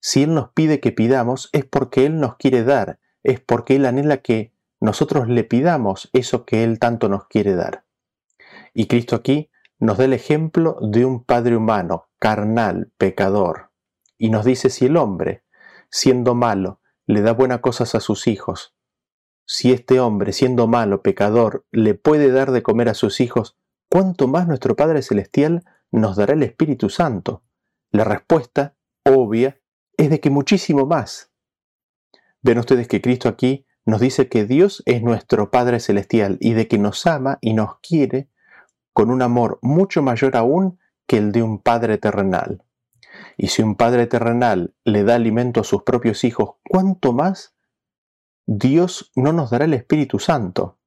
Si 0.00 0.22
Él 0.22 0.32
nos 0.32 0.50
pide 0.52 0.78
que 0.78 0.92
pidamos 0.92 1.50
es 1.52 1.64
porque 1.64 2.06
Él 2.06 2.20
nos 2.20 2.36
quiere 2.36 2.62
dar, 2.62 3.00
es 3.24 3.40
porque 3.40 3.74
Él 3.74 3.84
anhela 3.84 4.18
que 4.18 4.52
nosotros 4.78 5.28
le 5.28 5.42
pidamos 5.42 6.08
eso 6.12 6.46
que 6.46 6.62
Él 6.62 6.78
tanto 6.78 7.08
nos 7.08 7.26
quiere 7.26 7.54
dar. 7.56 7.84
Y 8.74 8.86
Cristo 8.86 9.16
aquí 9.16 9.50
nos 9.80 9.98
da 9.98 10.04
el 10.04 10.12
ejemplo 10.12 10.76
de 10.80 11.04
un 11.04 11.24
Padre 11.24 11.56
humano, 11.56 12.08
carnal, 12.18 12.92
pecador, 12.98 13.72
y 14.18 14.30
nos 14.30 14.44
dice 14.44 14.70
si 14.70 14.86
el 14.86 14.96
hombre, 14.96 15.44
siendo 15.90 16.34
malo, 16.34 16.80
le 17.06 17.22
da 17.22 17.32
buenas 17.32 17.60
cosas 17.60 17.94
a 17.94 18.00
sus 18.00 18.26
hijos, 18.28 18.76
si 19.52 19.72
este 19.72 19.98
hombre, 19.98 20.32
siendo 20.32 20.68
malo, 20.68 21.02
pecador, 21.02 21.66
le 21.72 21.94
puede 21.94 22.30
dar 22.30 22.52
de 22.52 22.62
comer 22.62 22.88
a 22.88 22.94
sus 22.94 23.20
hijos, 23.20 23.58
¿cuánto 23.88 24.28
más 24.28 24.46
nuestro 24.46 24.76
Padre 24.76 25.02
Celestial 25.02 25.64
nos 25.90 26.14
dará 26.14 26.34
el 26.34 26.44
Espíritu 26.44 26.88
Santo? 26.88 27.42
La 27.90 28.04
respuesta, 28.04 28.76
obvia, 29.02 29.60
es 29.96 30.08
de 30.08 30.20
que 30.20 30.30
muchísimo 30.30 30.86
más. 30.86 31.32
Ven 32.42 32.58
ustedes 32.58 32.86
que 32.86 33.00
Cristo 33.00 33.28
aquí 33.28 33.66
nos 33.84 34.00
dice 34.00 34.28
que 34.28 34.44
Dios 34.44 34.84
es 34.86 35.02
nuestro 35.02 35.50
Padre 35.50 35.80
Celestial 35.80 36.38
y 36.40 36.52
de 36.52 36.68
que 36.68 36.78
nos 36.78 37.04
ama 37.08 37.38
y 37.40 37.54
nos 37.54 37.80
quiere 37.80 38.30
con 38.92 39.10
un 39.10 39.22
amor 39.22 39.58
mucho 39.62 40.02
mayor 40.02 40.36
aún 40.36 40.78
que 41.06 41.18
el 41.18 41.32
de 41.32 41.42
un 41.42 41.58
Padre 41.58 41.98
terrenal. 41.98 42.62
Y 43.36 43.48
si 43.48 43.62
un 43.62 43.76
Padre 43.76 44.06
terrenal 44.06 44.74
le 44.84 45.04
da 45.04 45.14
alimento 45.14 45.60
a 45.60 45.64
sus 45.64 45.82
propios 45.82 46.24
hijos, 46.24 46.56
¿cuánto 46.68 47.12
más 47.12 47.54
Dios 48.52 49.12
no 49.14 49.32
nos 49.32 49.50
dará 49.50 49.66
el 49.66 49.74
Espíritu 49.74 50.18
Santo. 50.18 50.80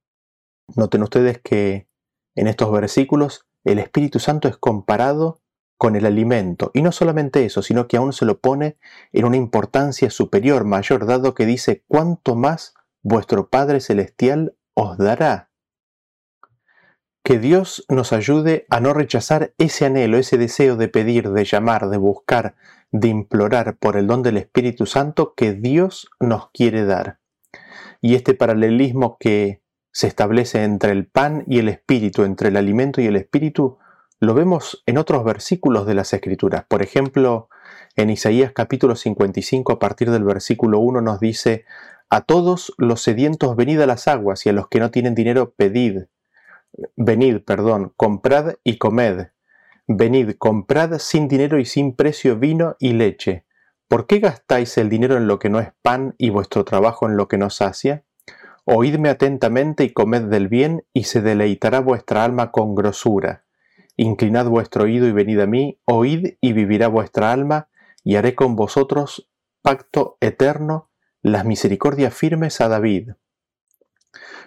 Noten 0.75 1.01
ustedes 1.01 1.39
que 1.41 1.87
en 2.35 2.47
estos 2.47 2.69
versículos 2.73 3.47
el 3.63 3.79
Espíritu 3.79 4.19
Santo 4.19 4.49
es 4.49 4.57
comparado 4.57 5.41
con 5.77 5.95
el 5.95 6.05
alimento. 6.05 6.71
Y 6.73 6.81
no 6.81 6.91
solamente 6.91 7.45
eso, 7.45 7.61
sino 7.61 7.87
que 7.87 7.95
aún 7.95 8.11
se 8.11 8.25
lo 8.25 8.41
pone 8.41 8.77
en 9.13 9.23
una 9.23 9.37
importancia 9.37 10.09
superior, 10.09 10.65
mayor, 10.65 11.05
dado 11.05 11.33
que 11.35 11.45
dice, 11.45 11.85
cuánto 11.87 12.35
más 12.35 12.73
vuestro 13.01 13.47
Padre 13.47 13.79
Celestial 13.79 14.57
os 14.73 14.97
dará. 14.97 15.49
Que 17.23 17.39
Dios 17.39 17.85
nos 17.89 18.13
ayude 18.13 18.65
a 18.69 18.79
no 18.79 18.93
rechazar 18.93 19.53
ese 19.57 19.85
anhelo, 19.85 20.17
ese 20.17 20.37
deseo 20.37 20.75
de 20.75 20.89
pedir, 20.89 21.31
de 21.31 21.45
llamar, 21.45 21.89
de 21.89 21.97
buscar, 21.97 22.55
de 22.91 23.07
implorar 23.07 23.77
por 23.77 23.97
el 23.97 24.07
don 24.07 24.23
del 24.23 24.37
Espíritu 24.37 24.85
Santo 24.85 25.33
que 25.35 25.53
Dios 25.53 26.09
nos 26.19 26.49
quiere 26.51 26.85
dar 26.85 27.19
y 28.03 28.15
este 28.15 28.33
paralelismo 28.33 29.15
que 29.17 29.63
se 29.93 30.07
establece 30.07 30.63
entre 30.63 30.91
el 30.91 31.07
pan 31.07 31.45
y 31.47 31.59
el 31.59 31.69
espíritu, 31.69 32.23
entre 32.23 32.49
el 32.49 32.57
alimento 32.57 32.99
y 32.99 33.05
el 33.05 33.15
espíritu, 33.15 33.77
lo 34.19 34.33
vemos 34.33 34.83
en 34.85 34.97
otros 34.97 35.23
versículos 35.23 35.87
de 35.87 35.93
las 35.93 36.11
Escrituras. 36.11 36.65
Por 36.67 36.81
ejemplo, 36.81 37.47
en 37.95 38.09
Isaías 38.09 38.51
capítulo 38.53 38.97
55 38.97 39.71
a 39.71 39.79
partir 39.79 40.11
del 40.11 40.25
versículo 40.25 40.79
1 40.79 40.99
nos 40.99 41.21
dice, 41.21 41.63
a 42.09 42.21
todos 42.21 42.73
los 42.77 43.01
sedientos 43.01 43.55
venid 43.55 43.79
a 43.79 43.87
las 43.87 44.09
aguas 44.09 44.45
y 44.45 44.49
a 44.49 44.53
los 44.53 44.67
que 44.67 44.81
no 44.81 44.91
tienen 44.91 45.15
dinero 45.15 45.53
pedid. 45.55 46.01
Venid, 46.95 47.39
perdón, 47.39 47.93
comprad 47.95 48.55
y 48.63 48.77
comed. 48.77 49.27
Venid, 49.87 50.35
comprad 50.37 50.97
sin 50.97 51.27
dinero 51.27 51.59
y 51.59 51.65
sin 51.65 51.95
precio 51.95 52.37
vino 52.37 52.75
y 52.79 52.93
leche. 52.93 53.45
¿Por 53.87 54.07
qué 54.07 54.19
gastáis 54.19 54.77
el 54.77 54.89
dinero 54.89 55.17
en 55.17 55.27
lo 55.27 55.39
que 55.39 55.49
no 55.49 55.59
es 55.59 55.71
pan 55.81 56.15
y 56.17 56.29
vuestro 56.29 56.65
trabajo 56.65 57.07
en 57.07 57.15
lo 57.15 57.27
que 57.27 57.37
no 57.37 57.49
sacia? 57.49 58.05
Oídme 58.65 59.09
atentamente 59.09 59.83
y 59.83 59.91
comed 59.91 60.23
del 60.23 60.47
bien, 60.47 60.85
y 60.93 61.03
se 61.03 61.21
deleitará 61.21 61.79
vuestra 61.79 62.23
alma 62.23 62.51
con 62.51 62.75
grosura. 62.75 63.43
Inclinad 63.97 64.47
vuestro 64.47 64.85
oído 64.85 65.05
y 65.07 65.11
venid 65.11 65.39
a 65.41 65.45
mí, 65.45 65.79
oíd 65.85 66.37
y 66.39 66.53
vivirá 66.53 66.87
vuestra 66.87 67.31
alma, 67.31 67.67
y 68.03 68.15
haré 68.15 68.35
con 68.35 68.55
vosotros 68.55 69.29
pacto 69.61 70.17
eterno, 70.21 70.89
las 71.21 71.45
misericordias 71.45 72.13
firmes 72.13 72.61
a 72.61 72.69
David. 72.69 73.11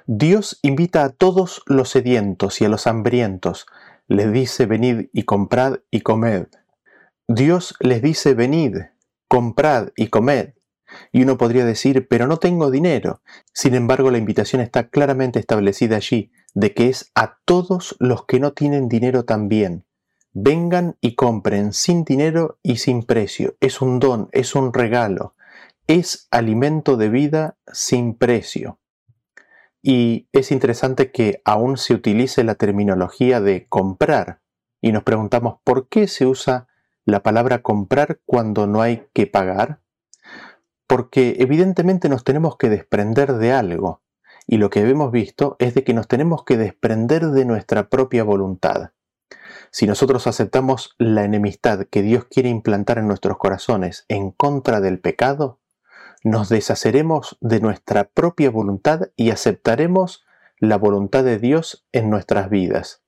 Dios 0.06 0.58
invita 0.62 1.04
a 1.04 1.10
todos 1.10 1.62
los 1.66 1.90
sedientos 1.90 2.60
y 2.60 2.64
a 2.64 2.68
los 2.68 2.86
hambrientos, 2.86 3.66
les 4.08 4.32
dice 4.32 4.66
venid 4.66 5.08
y 5.12 5.24
comprad 5.24 5.78
y 5.90 6.02
comed. 6.02 6.46
Dios 7.28 7.74
les 7.80 8.02
dice 8.02 8.34
venid, 8.34 8.76
comprad 9.28 9.88
y 9.96 10.08
comed. 10.08 10.54
Y 11.10 11.22
uno 11.22 11.36
podría 11.36 11.64
decir, 11.64 12.06
pero 12.06 12.28
no 12.28 12.36
tengo 12.36 12.70
dinero. 12.70 13.20
Sin 13.52 13.74
embargo, 13.74 14.12
la 14.12 14.18
invitación 14.18 14.62
está 14.62 14.88
claramente 14.88 15.40
establecida 15.40 15.96
allí, 15.96 16.30
de 16.54 16.72
que 16.72 16.88
es 16.88 17.10
a 17.16 17.38
todos 17.44 17.96
los 17.98 18.24
que 18.26 18.38
no 18.38 18.52
tienen 18.52 18.88
dinero 18.88 19.24
también. 19.24 19.84
vengan 20.38 20.96
y 21.00 21.14
compren 21.14 21.72
sin 21.72 22.04
dinero 22.04 22.58
y 22.62 22.76
sin 22.76 23.02
precio. 23.04 23.56
Es 23.60 23.80
un 23.80 23.98
don, 23.98 24.28
es 24.32 24.54
un 24.54 24.74
regalo, 24.74 25.34
es 25.86 26.28
alimento 26.30 26.98
de 26.98 27.08
vida 27.08 27.56
sin 27.72 28.14
precio. 28.14 28.78
Y 29.88 30.28
es 30.32 30.50
interesante 30.50 31.12
que 31.12 31.42
aún 31.44 31.76
se 31.76 31.94
utilice 31.94 32.42
la 32.42 32.56
terminología 32.56 33.40
de 33.40 33.68
comprar 33.68 34.40
y 34.80 34.90
nos 34.90 35.04
preguntamos 35.04 35.60
por 35.62 35.88
qué 35.88 36.08
se 36.08 36.26
usa 36.26 36.66
la 37.04 37.22
palabra 37.22 37.62
comprar 37.62 38.18
cuando 38.26 38.66
no 38.66 38.82
hay 38.82 39.06
que 39.12 39.28
pagar. 39.28 39.78
Porque 40.88 41.36
evidentemente 41.38 42.08
nos 42.08 42.24
tenemos 42.24 42.56
que 42.56 42.68
desprender 42.68 43.34
de 43.34 43.52
algo 43.52 44.02
y 44.44 44.56
lo 44.56 44.70
que 44.70 44.80
hemos 44.80 45.12
visto 45.12 45.54
es 45.60 45.74
de 45.74 45.84
que 45.84 45.94
nos 45.94 46.08
tenemos 46.08 46.42
que 46.42 46.56
desprender 46.56 47.26
de 47.26 47.44
nuestra 47.44 47.88
propia 47.88 48.24
voluntad. 48.24 48.90
Si 49.70 49.86
nosotros 49.86 50.26
aceptamos 50.26 50.96
la 50.98 51.22
enemistad 51.22 51.86
que 51.88 52.02
Dios 52.02 52.24
quiere 52.24 52.48
implantar 52.48 52.98
en 52.98 53.06
nuestros 53.06 53.38
corazones 53.38 54.04
en 54.08 54.32
contra 54.32 54.80
del 54.80 54.98
pecado, 54.98 55.60
nos 56.26 56.48
deshaceremos 56.48 57.38
de 57.40 57.60
nuestra 57.60 58.04
propia 58.04 58.50
voluntad 58.50 59.08
y 59.16 59.30
aceptaremos 59.30 60.24
la 60.58 60.76
voluntad 60.76 61.24
de 61.24 61.38
Dios 61.38 61.86
en 61.92 62.10
nuestras 62.10 62.50
vidas. 62.50 63.02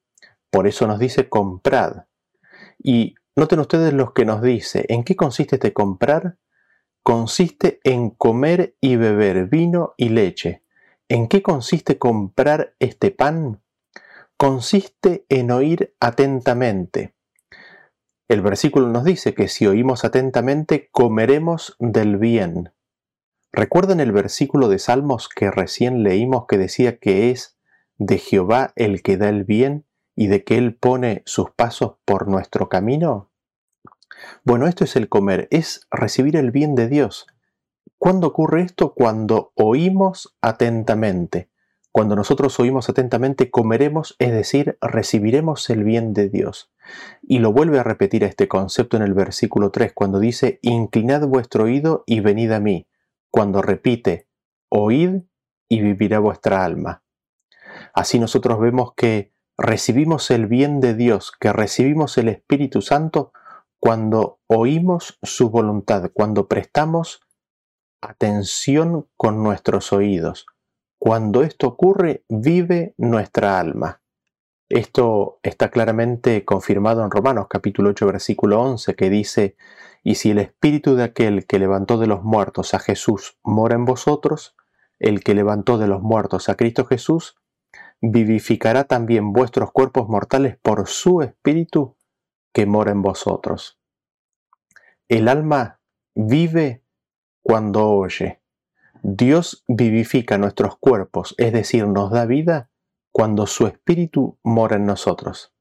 Por 0.50 0.66
eso 0.66 0.86
nos 0.86 0.98
dice 0.98 1.28
comprad. 1.28 2.04
Y 2.82 3.16
noten 3.36 3.60
ustedes 3.60 3.92
lo 3.92 4.14
que 4.14 4.24
nos 4.24 4.42
dice. 4.42 4.84
¿En 4.88 5.04
qué 5.04 5.16
consiste 5.16 5.56
este 5.56 5.72
comprar? 5.72 6.38
Consiste 7.02 7.80
en 7.84 8.10
comer 8.10 8.76
y 8.80 8.96
beber 8.96 9.46
vino 9.46 9.94
y 9.96 10.10
leche. 10.10 10.62
¿En 11.08 11.28
qué 11.28 11.42
consiste 11.42 11.98
comprar 11.98 12.74
este 12.78 13.10
pan? 13.10 13.60
consiste 14.38 15.26
en 15.28 15.50
oír 15.50 15.96
atentamente. 15.98 17.16
El 18.28 18.40
versículo 18.40 18.86
nos 18.86 19.02
dice 19.02 19.34
que 19.34 19.48
si 19.48 19.66
oímos 19.66 20.04
atentamente, 20.04 20.88
comeremos 20.92 21.74
del 21.80 22.18
bien. 22.18 22.70
¿Recuerdan 23.52 24.00
el 24.00 24.12
versículo 24.12 24.68
de 24.68 24.78
Salmos 24.78 25.28
que 25.28 25.50
recién 25.50 26.02
leímos 26.02 26.44
que 26.46 26.58
decía 26.58 26.98
que 26.98 27.30
es 27.30 27.56
de 27.96 28.18
Jehová 28.18 28.72
el 28.76 29.02
que 29.02 29.16
da 29.16 29.30
el 29.30 29.44
bien 29.44 29.86
y 30.14 30.26
de 30.26 30.44
que 30.44 30.58
Él 30.58 30.76
pone 30.76 31.22
sus 31.24 31.50
pasos 31.50 31.96
por 32.04 32.28
nuestro 32.28 32.68
camino? 32.68 33.30
Bueno, 34.44 34.66
esto 34.66 34.84
es 34.84 34.96
el 34.96 35.08
comer, 35.08 35.48
es 35.50 35.86
recibir 35.90 36.36
el 36.36 36.50
bien 36.50 36.74
de 36.74 36.88
Dios. 36.88 37.26
¿Cuándo 37.96 38.26
ocurre 38.26 38.62
esto? 38.62 38.92
Cuando 38.94 39.52
oímos 39.54 40.36
atentamente. 40.42 41.50
Cuando 41.90 42.16
nosotros 42.16 42.60
oímos 42.60 42.90
atentamente, 42.90 43.50
comeremos, 43.50 44.14
es 44.18 44.30
decir, 44.30 44.76
recibiremos 44.82 45.70
el 45.70 45.84
bien 45.84 46.12
de 46.12 46.28
Dios. 46.28 46.70
Y 47.22 47.38
lo 47.38 47.50
vuelve 47.50 47.78
a 47.78 47.82
repetir 47.82 48.24
este 48.24 48.46
concepto 48.46 48.98
en 48.98 49.02
el 49.02 49.14
versículo 49.14 49.70
3, 49.70 49.94
cuando 49.94 50.20
dice, 50.20 50.58
inclinad 50.62 51.26
vuestro 51.26 51.64
oído 51.64 52.04
y 52.06 52.20
venid 52.20 52.52
a 52.52 52.60
mí, 52.60 52.86
cuando 53.30 53.62
repite, 53.62 54.28
oíd 54.68 55.22
y 55.68 55.80
vivirá 55.80 56.18
vuestra 56.18 56.64
alma. 56.64 57.02
Así 57.92 58.18
nosotros 58.18 58.58
vemos 58.60 58.94
que 58.94 59.32
recibimos 59.56 60.30
el 60.30 60.46
bien 60.46 60.80
de 60.80 60.94
Dios, 60.94 61.32
que 61.38 61.52
recibimos 61.52 62.16
el 62.18 62.28
Espíritu 62.28 62.80
Santo 62.80 63.32
cuando 63.80 64.40
oímos 64.46 65.18
su 65.22 65.50
voluntad, 65.50 66.10
cuando 66.12 66.48
prestamos 66.48 67.20
atención 68.00 69.08
con 69.16 69.42
nuestros 69.42 69.92
oídos, 69.92 70.46
cuando 70.98 71.42
esto 71.42 71.68
ocurre, 71.68 72.24
vive 72.28 72.94
nuestra 72.96 73.58
alma. 73.58 74.00
Esto 74.68 75.38
está 75.42 75.70
claramente 75.70 76.44
confirmado 76.44 77.02
en 77.02 77.10
Romanos 77.10 77.46
capítulo 77.48 77.90
8 77.90 78.06
versículo 78.06 78.60
11 78.60 78.94
que 78.96 79.08
dice, 79.08 79.56
y 80.02 80.16
si 80.16 80.30
el 80.30 80.38
espíritu 80.38 80.94
de 80.94 81.04
aquel 81.04 81.46
que 81.46 81.58
levantó 81.58 81.98
de 81.98 82.06
los 82.06 82.22
muertos 82.22 82.74
a 82.74 82.78
Jesús 82.78 83.38
mora 83.42 83.74
en 83.74 83.84
vosotros, 83.84 84.56
el 84.98 85.22
que 85.22 85.34
levantó 85.34 85.78
de 85.78 85.86
los 85.86 86.02
muertos 86.02 86.48
a 86.48 86.54
Cristo 86.54 86.84
Jesús, 86.84 87.36
vivificará 88.00 88.84
también 88.84 89.32
vuestros 89.32 89.72
cuerpos 89.72 90.08
mortales 90.08 90.56
por 90.62 90.86
su 90.86 91.22
espíritu 91.22 91.96
que 92.52 92.66
mora 92.66 92.92
en 92.92 93.02
vosotros. 93.02 93.80
El 95.08 95.28
alma 95.28 95.80
vive 96.14 96.84
cuando 97.42 97.88
oye. 97.88 98.42
Dios 99.02 99.64
vivifica 99.68 100.38
nuestros 100.38 100.76
cuerpos, 100.78 101.34
es 101.38 101.52
decir, 101.52 101.86
nos 101.86 102.10
da 102.10 102.26
vida 102.26 102.70
cuando 103.12 103.46
su 103.46 103.66
espíritu 103.66 104.38
mora 104.42 104.76
en 104.76 104.86
nosotros. 104.86 105.54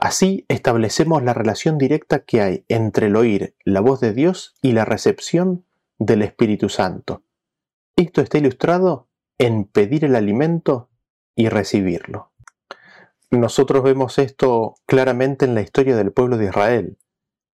Así 0.00 0.46
establecemos 0.48 1.22
la 1.22 1.34
relación 1.34 1.76
directa 1.76 2.20
que 2.20 2.40
hay 2.40 2.64
entre 2.68 3.08
el 3.08 3.16
oír 3.16 3.54
la 3.66 3.82
voz 3.82 4.00
de 4.00 4.14
Dios 4.14 4.54
y 4.62 4.72
la 4.72 4.86
recepción 4.86 5.66
del 5.98 6.22
Espíritu 6.22 6.70
Santo. 6.70 7.22
Esto 7.96 8.22
está 8.22 8.38
ilustrado 8.38 9.08
en 9.36 9.64
pedir 9.64 10.06
el 10.06 10.16
alimento 10.16 10.88
y 11.36 11.50
recibirlo. 11.50 12.32
Nosotros 13.30 13.82
vemos 13.82 14.18
esto 14.18 14.76
claramente 14.86 15.44
en 15.44 15.54
la 15.54 15.60
historia 15.60 15.94
del 15.96 16.12
pueblo 16.12 16.38
de 16.38 16.46
Israel. 16.46 16.96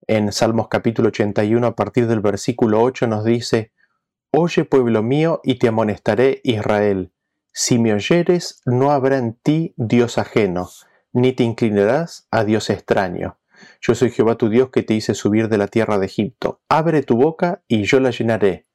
En 0.06 0.34
Salmos 0.34 0.67
capítulo 0.67 1.08
81 1.08 1.65
a 1.65 1.75
partir 1.77 2.08
del 2.08 2.19
versículo 2.19 2.82
8 2.82 3.08
nos 3.08 3.23
dice, 3.23 3.71
Oye 4.32 4.65
pueblo 4.65 5.01
mío, 5.01 5.39
y 5.45 5.60
te 5.60 5.69
amonestaré 5.69 6.41
Israel. 6.43 7.13
Si 7.53 7.79
me 7.79 7.93
oyeres, 7.93 8.62
no 8.65 8.91
habrá 8.91 9.17
en 9.17 9.36
ti 9.36 9.73
Dios 9.77 10.17
ajeno, 10.17 10.67
ni 11.13 11.34
te 11.34 11.43
inclinarás 11.43 12.28
a 12.32 12.43
Dios 12.43 12.69
extraño. 12.69 13.39
Yo 13.82 13.95
soy 13.95 14.10
Jehová 14.10 14.36
tu 14.36 14.49
Dios 14.49 14.69
que 14.69 14.84
te 14.84 14.93
hice 14.93 15.13
subir 15.13 15.47
de 15.47 15.58
la 15.58 15.67
tierra 15.67 15.97
de 15.99 16.08
Egipto. 16.08 16.62
Abre 16.67 17.04
tu 17.04 17.15
boca 17.15 17.63
y 17.67 17.84
yo 17.84 17.99
la 17.99 18.10
llenaré. 18.10 18.67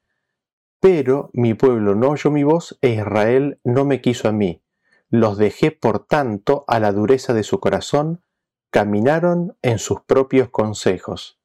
Pero 0.81 1.31
mi 1.33 1.55
pueblo 1.55 1.95
no 1.95 2.11
oyó 2.11 2.31
mi 2.31 2.45
voz 2.45 2.79
e 2.81 2.91
Israel 2.91 3.61
no 3.65 3.85
me 3.85 4.01
quiso 4.01 4.29
a 4.29 4.33
mí. 4.33 4.63
Los 5.11 5.37
dejé 5.37 5.73
por 5.73 6.07
tanto 6.07 6.65
a 6.69 6.79
la 6.79 6.93
dureza 6.93 7.35
de 7.35 7.43
su 7.43 7.61
corazón, 7.61 8.23
caminaron 8.71 9.57
en 9.63 9.79
sus 9.79 10.03
propios 10.03 10.51
consejos. 10.51 11.41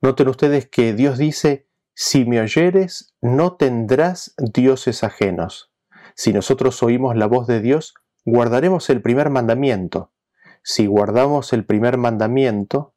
Noten 0.00 0.28
ustedes 0.28 0.68
que 0.68 0.92
Dios 0.92 1.16
dice, 1.16 1.68
si 1.94 2.24
me 2.24 2.40
oyeres, 2.40 3.14
no 3.22 3.56
tendrás 3.56 4.34
dioses 4.36 5.04
ajenos. 5.04 5.72
Si 6.14 6.32
nosotros 6.32 6.82
oímos 6.82 7.16
la 7.16 7.26
voz 7.26 7.46
de 7.46 7.60
Dios, 7.60 7.94
guardaremos 8.24 8.88
el 8.90 9.02
primer 9.02 9.30
mandamiento. 9.30 10.12
Si 10.62 10.86
guardamos 10.86 11.52
el 11.52 11.64
primer 11.64 11.98
mandamiento 11.98 12.94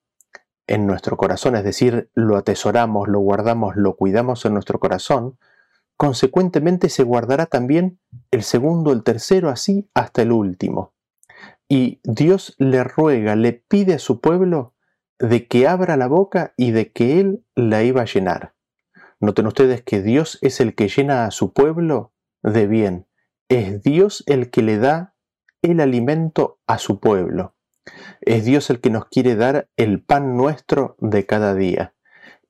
en 0.67 0.87
nuestro 0.87 1.17
corazón, 1.17 1.55
es 1.55 1.63
decir, 1.63 2.09
lo 2.13 2.37
atesoramos, 2.37 3.07
lo 3.07 3.19
guardamos, 3.19 3.75
lo 3.75 3.95
cuidamos 3.95 4.45
en 4.45 4.53
nuestro 4.53 4.79
corazón, 4.79 5.37
consecuentemente 5.97 6.89
se 6.89 7.03
guardará 7.03 7.45
también 7.45 7.99
el 8.31 8.43
segundo, 8.43 8.91
el 8.91 9.03
tercero, 9.03 9.49
así 9.49 9.89
hasta 9.93 10.21
el 10.21 10.31
último. 10.31 10.93
Y 11.67 11.99
Dios 12.03 12.55
le 12.57 12.83
ruega, 12.83 13.35
le 13.35 13.53
pide 13.53 13.95
a 13.95 13.99
su 13.99 14.21
pueblo 14.21 14.73
de 15.19 15.47
que 15.47 15.67
abra 15.67 15.97
la 15.97 16.07
boca 16.07 16.53
y 16.55 16.71
de 16.71 16.91
que 16.91 17.19
Él 17.19 17.43
la 17.55 17.83
iba 17.83 18.01
a 18.01 18.05
llenar. 18.05 18.53
Noten 19.19 19.47
ustedes 19.47 19.81
que 19.81 20.01
Dios 20.01 20.37
es 20.41 20.61
el 20.61 20.75
que 20.75 20.87
llena 20.87 21.25
a 21.25 21.31
su 21.31 21.51
pueblo 21.51 22.13
de 22.43 22.67
bien. 22.67 23.07
Es 23.49 23.81
Dios 23.81 24.23
el 24.27 24.51
que 24.51 24.61
le 24.61 24.77
da 24.77 25.15
el 25.71 25.79
alimento 25.79 26.59
a 26.67 26.77
su 26.77 26.99
pueblo. 26.99 27.55
Es 28.21 28.45
Dios 28.45 28.69
el 28.69 28.81
que 28.81 28.89
nos 28.89 29.05
quiere 29.05 29.35
dar 29.35 29.69
el 29.77 30.01
pan 30.01 30.35
nuestro 30.35 30.95
de 30.99 31.25
cada 31.25 31.55
día. 31.55 31.93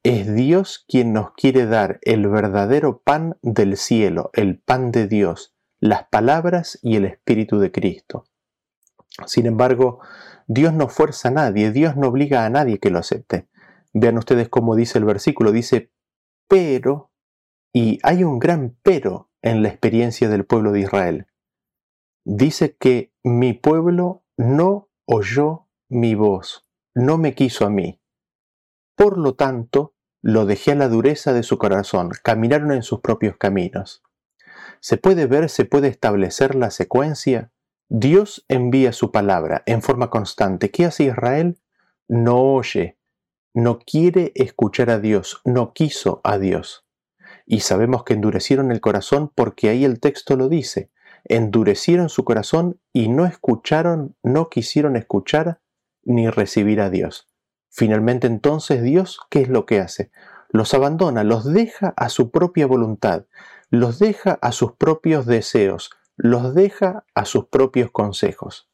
Es 0.04 0.34
Dios 0.34 0.86
quien 0.88 1.14
nos 1.14 1.34
quiere 1.34 1.66
dar 1.66 2.00
el 2.04 2.28
verdadero 2.28 3.02
pan 3.04 3.38
del 3.42 3.78
cielo, 3.78 4.30
el 4.34 4.60
pan 4.60 4.92
de 4.92 5.08
Dios, 5.08 5.56
las 5.80 6.08
palabras 6.08 6.80
y 6.82 6.96
el 6.96 7.06
Espíritu 7.06 7.60
de 7.60 7.72
Cristo. 7.72 8.26
Sin 9.26 9.46
embargo, 9.46 10.00
Dios 10.48 10.74
no 10.74 10.88
fuerza 10.88 11.30
a 11.30 11.32
nadie, 11.32 11.72
Dios 11.72 11.98
no 11.98 12.08
obliga 12.08 12.46
a 12.46 12.50
nadie 12.50 12.80
que 12.80 12.90
lo 12.90 13.00
acepte. 13.00 13.48
Vean 13.94 14.18
ustedes 14.18 14.50
cómo 14.50 14.76
dice 14.76 14.98
el 14.98 15.06
versículo, 15.06 15.52
dice, 15.52 15.92
pero, 16.48 17.12
y 17.74 18.00
hay 18.04 18.24
un 18.24 18.40
gran 18.40 18.78
pero 18.84 19.30
en 19.42 19.64
la 19.64 19.70
experiencia 19.70 20.30
del 20.30 20.46
pueblo 20.46 20.72
de 20.72 20.82
Israel. 20.82 21.28
Dice 22.30 22.76
que 22.76 23.14
mi 23.24 23.54
pueblo 23.54 24.26
no 24.36 24.90
oyó 25.06 25.70
mi 25.88 26.14
voz, 26.14 26.68
no 26.94 27.18
me 27.18 27.34
quiso 27.34 27.66
a 27.66 27.70
mí. 27.70 28.02
Por 28.98 29.18
lo 29.18 29.36
tanto, 29.36 29.96
lo 30.22 30.46
dejé 30.46 30.74
a 30.74 30.76
la 30.76 30.90
dureza 30.90 31.32
de 31.32 31.42
su 31.42 31.58
corazón, 31.58 32.12
caminaron 32.26 32.74
en 32.74 32.84
sus 32.84 33.00
propios 33.00 33.38
caminos. 33.38 34.04
Se 34.82 34.98
puede 34.98 35.26
ver, 35.26 35.48
se 35.50 35.64
puede 35.64 35.88
establecer 35.88 36.56
la 36.56 36.70
secuencia. 36.70 37.54
Dios 37.88 38.44
envía 38.50 38.92
su 38.92 39.14
palabra 39.14 39.64
en 39.66 39.82
forma 39.82 40.10
constante. 40.10 40.70
¿Qué 40.70 40.84
hace 40.84 41.06
Israel? 41.06 41.62
No 42.10 42.42
oye, 42.42 43.00
no 43.54 43.80
quiere 43.80 44.34
escuchar 44.36 44.90
a 44.90 45.00
Dios, 45.00 45.40
no 45.46 45.72
quiso 45.72 46.20
a 46.26 46.38
Dios. 46.40 46.86
Y 47.46 47.62
sabemos 47.62 48.04
que 48.04 48.16
endurecieron 48.16 48.74
el 48.74 48.82
corazón 48.82 49.32
porque 49.34 49.70
ahí 49.70 49.86
el 49.86 50.02
texto 50.02 50.36
lo 50.36 50.50
dice. 50.50 50.92
Endurecieron 51.30 52.08
su 52.08 52.24
corazón 52.24 52.80
y 52.94 53.10
no 53.10 53.26
escucharon, 53.26 54.16
no 54.24 54.50
quisieron 54.50 54.96
escuchar 54.96 55.62
ni 56.04 56.30
recibir 56.30 56.80
a 56.80 56.90
Dios. 56.90 57.28
Finalmente 57.70 58.28
entonces 58.28 58.82
Dios, 58.82 59.20
¿qué 59.30 59.42
es 59.42 59.50
lo 59.50 59.66
que 59.66 59.82
hace? 59.82 60.10
Los 60.50 60.74
abandona, 60.74 61.26
los 61.26 61.44
deja 61.44 61.94
a 61.98 62.08
su 62.08 62.32
propia 62.32 62.66
voluntad, 62.66 63.26
los 63.70 64.00
deja 64.00 64.40
a 64.42 64.54
sus 64.54 64.72
propios 64.74 65.26
deseos, 65.26 65.92
los 66.16 66.56
deja 66.56 67.06
a 67.14 67.26
sus 67.26 67.48
propios 67.48 67.92
consejos. 67.92 68.70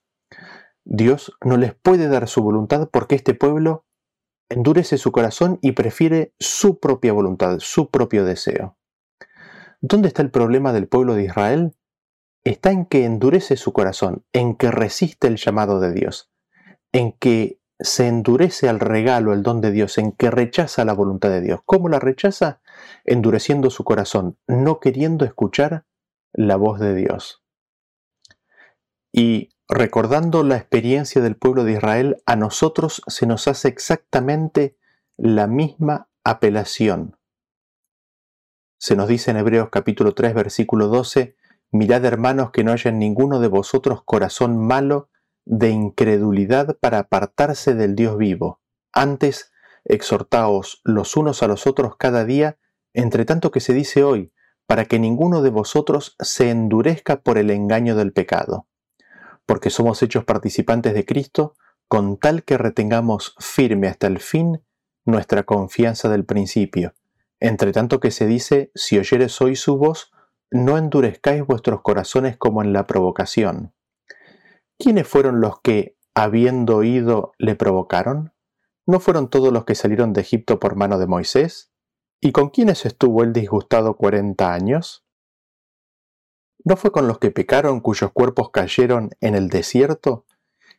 Dios 0.86 1.36
no 1.44 1.58
les 1.58 1.74
puede 1.74 2.08
dar 2.08 2.28
su 2.28 2.44
voluntad 2.44 2.90
porque 2.92 3.16
este 3.16 3.34
pueblo 3.34 3.86
endurece 4.50 5.00
su 5.00 5.12
corazón 5.12 5.58
y 5.62 5.72
prefiere 5.72 6.34
su 6.40 6.80
propia 6.80 7.14
voluntad, 7.14 7.58
su 7.60 7.90
propio 7.90 8.26
deseo. 8.26 8.78
¿Dónde 9.82 10.08
está 10.10 10.22
el 10.22 10.32
problema 10.32 10.72
del 10.72 10.88
pueblo 10.88 11.16
de 11.16 11.24
Israel? 11.24 11.74
Está 12.44 12.72
en 12.72 12.86
que 12.86 13.06
endurece 13.06 13.56
su 13.56 13.72
corazón, 13.72 14.26
en 14.34 14.56
que 14.56 14.70
resiste 14.70 15.28
el 15.28 15.38
llamado 15.38 15.80
de 15.80 15.94
Dios, 15.94 16.32
en 16.92 17.14
que 17.14 17.60
se 17.80 18.08
endurece 18.08 18.70
al 18.70 18.80
regalo, 18.80 19.34
el 19.34 19.44
don 19.44 19.62
de 19.62 19.72
Dios, 19.72 19.98
en 19.98 20.12
que 20.12 20.30
rechaza 20.30 20.86
la 20.86 20.94
voluntad 20.94 21.30
de 21.30 21.42
Dios. 21.42 21.62
¿Cómo 21.66 21.90
la 21.90 22.00
rechaza? 22.00 22.62
Endureciendo 23.04 23.70
su 23.70 23.84
corazón, 23.84 24.38
no 24.48 24.80
queriendo 24.80 25.26
escuchar 25.26 25.86
la 26.34 26.56
voz 26.56 26.80
de 26.80 26.96
Dios. 26.96 27.44
Y 29.12 29.50
recordando 29.68 30.44
la 30.44 30.58
experiencia 30.58 31.22
del 31.22 31.36
pueblo 31.36 31.64
de 31.64 31.74
Israel, 31.74 32.22
a 32.26 32.36
nosotros 32.36 33.02
se 33.08 33.26
nos 33.26 33.48
hace 33.48 33.68
exactamente 33.68 34.78
la 35.18 35.48
misma 35.48 36.10
apelación. 36.24 37.18
Se 38.80 38.96
nos 38.96 39.08
dice 39.08 39.32
en 39.32 39.38
Hebreos 39.38 39.70
capítulo 39.72 40.14
3 40.14 40.34
versículo 40.34 40.88
12, 40.88 41.36
Mirad 41.74 42.06
hermanos 42.06 42.52
que 42.52 42.64
no 42.64 42.72
haya 42.72 42.90
en 42.90 43.00
ninguno 43.00 43.42
de 43.42 43.50
vosotros 43.50 44.04
corazón 44.06 44.58
malo 44.58 45.10
de 45.44 45.70
incredulidad 45.72 46.78
para 46.80 47.00
apartarse 47.00 47.76
del 47.76 47.96
Dios 47.96 48.18
vivo. 48.18 48.62
Antes, 48.94 49.52
exhortaos 49.84 50.80
los 50.86 51.18
unos 51.18 51.44
a 51.44 51.48
los 51.48 51.68
otros 51.68 51.98
cada 51.98 52.24
día, 52.24 52.58
entre 52.94 53.26
tanto 53.26 53.52
que 53.52 53.60
se 53.60 53.74
dice 53.74 54.06
hoy, 54.06 54.32
para 54.66 54.86
que 54.86 55.00
ninguno 55.00 55.42
de 55.42 55.50
vosotros 55.50 56.16
se 56.20 56.50
endurezca 56.50 57.22
por 57.22 57.38
el 57.38 57.52
engaño 57.52 57.98
del 57.98 58.14
pecado 58.14 58.68
porque 59.46 59.70
somos 59.70 60.02
hechos 60.02 60.24
participantes 60.24 60.94
de 60.94 61.06
Cristo, 61.06 61.56
con 61.88 62.18
tal 62.18 62.44
que 62.44 62.58
retengamos 62.58 63.36
firme 63.40 63.88
hasta 63.88 64.08
el 64.08 64.20
fin 64.20 64.64
nuestra 65.06 65.44
confianza 65.44 66.10
del 66.10 66.26
principio. 66.26 66.94
Entre 67.40 67.72
tanto 67.72 68.00
que 68.00 68.12
se 68.12 68.26
dice, 68.26 68.72
si 68.74 68.98
oyeres 68.98 69.42
hoy 69.42 69.56
su 69.56 69.78
voz, 69.78 70.12
no 70.54 70.78
endurezcáis 70.78 71.44
vuestros 71.44 71.82
corazones 71.82 72.38
como 72.38 72.62
en 72.62 72.74
la 72.74 72.86
provocación. 72.86 73.74
¿Quiénes 74.78 75.08
fueron 75.08 75.42
los 75.42 75.60
que, 75.62 75.98
habiendo 76.14 76.78
oído, 76.78 77.34
le 77.40 77.56
provocaron? 77.56 78.34
¿No 78.86 79.00
fueron 79.00 79.32
todos 79.32 79.52
los 79.52 79.66
que 79.66 79.74
salieron 79.74 80.14
de 80.14 80.22
Egipto 80.22 80.60
por 80.60 80.76
mano 80.76 81.00
de 81.00 81.08
Moisés? 81.08 81.72
¿Y 82.22 82.34
con 82.34 82.52
quiénes 82.52 82.86
estuvo 82.86 83.24
él 83.24 83.34
disgustado 83.34 83.96
cuarenta 83.98 84.54
años? 84.54 85.04
¿No 86.64 86.78
fue 86.78 86.92
con 86.92 87.08
los 87.08 87.18
que 87.18 87.32
pecaron 87.32 87.80
cuyos 87.80 88.12
cuerpos 88.12 88.52
cayeron 88.52 89.10
en 89.22 89.34
el 89.34 89.50
desierto? 89.50 90.28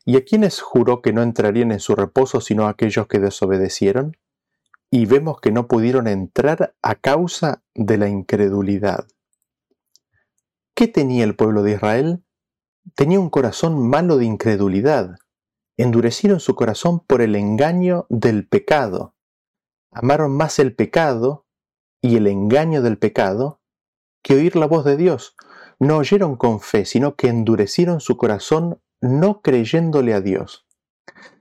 ¿Y 0.05 0.17
a 0.17 0.25
quienes 0.25 0.61
juró 0.61 1.03
que 1.03 1.13
no 1.13 1.21
entrarían 1.21 1.73
en 1.73 1.81
su 1.81 1.97
reposo 1.97 2.41
sino 2.41 2.69
aquellos 2.69 3.09
que 3.09 3.19
desobedecieron? 3.19 4.17
Y 4.89 5.07
vemos 5.07 5.41
que 5.41 5.51
no 5.51 5.67
pudieron 5.67 6.07
entrar 6.07 6.77
a 6.81 6.95
causa 6.95 7.65
de 7.75 7.99
la 7.99 8.09
incredulidad. 8.09 9.09
¿Qué 10.77 10.89
tenía 10.89 11.23
el 11.23 11.37
pueblo 11.37 11.63
de 11.63 11.73
Israel? 11.73 12.25
Tenía 12.97 13.21
un 13.21 13.31
corazón 13.31 13.89
malo 13.89 14.17
de 14.17 14.25
incredulidad. 14.25 15.19
Endurecieron 15.77 16.41
su 16.41 16.57
corazón 16.57 16.99
por 16.99 17.23
el 17.23 17.37
engaño 17.37 18.07
del 18.09 18.49
pecado. 18.49 19.15
Amaron 19.93 20.37
más 20.37 20.59
el 20.59 20.75
pecado 20.75 21.47
y 22.01 22.17
el 22.17 22.27
engaño 22.27 22.83
del 22.83 22.99
pecado 22.99 23.61
que 24.23 24.35
oír 24.35 24.57
la 24.57 24.67
voz 24.67 24.85
de 24.85 24.97
Dios 24.97 25.37
no 25.79 25.99
oyeron 25.99 26.35
con 26.35 26.59
fe, 26.59 26.87
sino 26.87 27.15
que 27.15 27.29
endurecieron 27.29 28.01
su 28.01 28.17
corazón 28.17 28.81
no 29.01 29.43
creyéndole 29.43 30.13
a 30.13 30.21
Dios. 30.21 30.67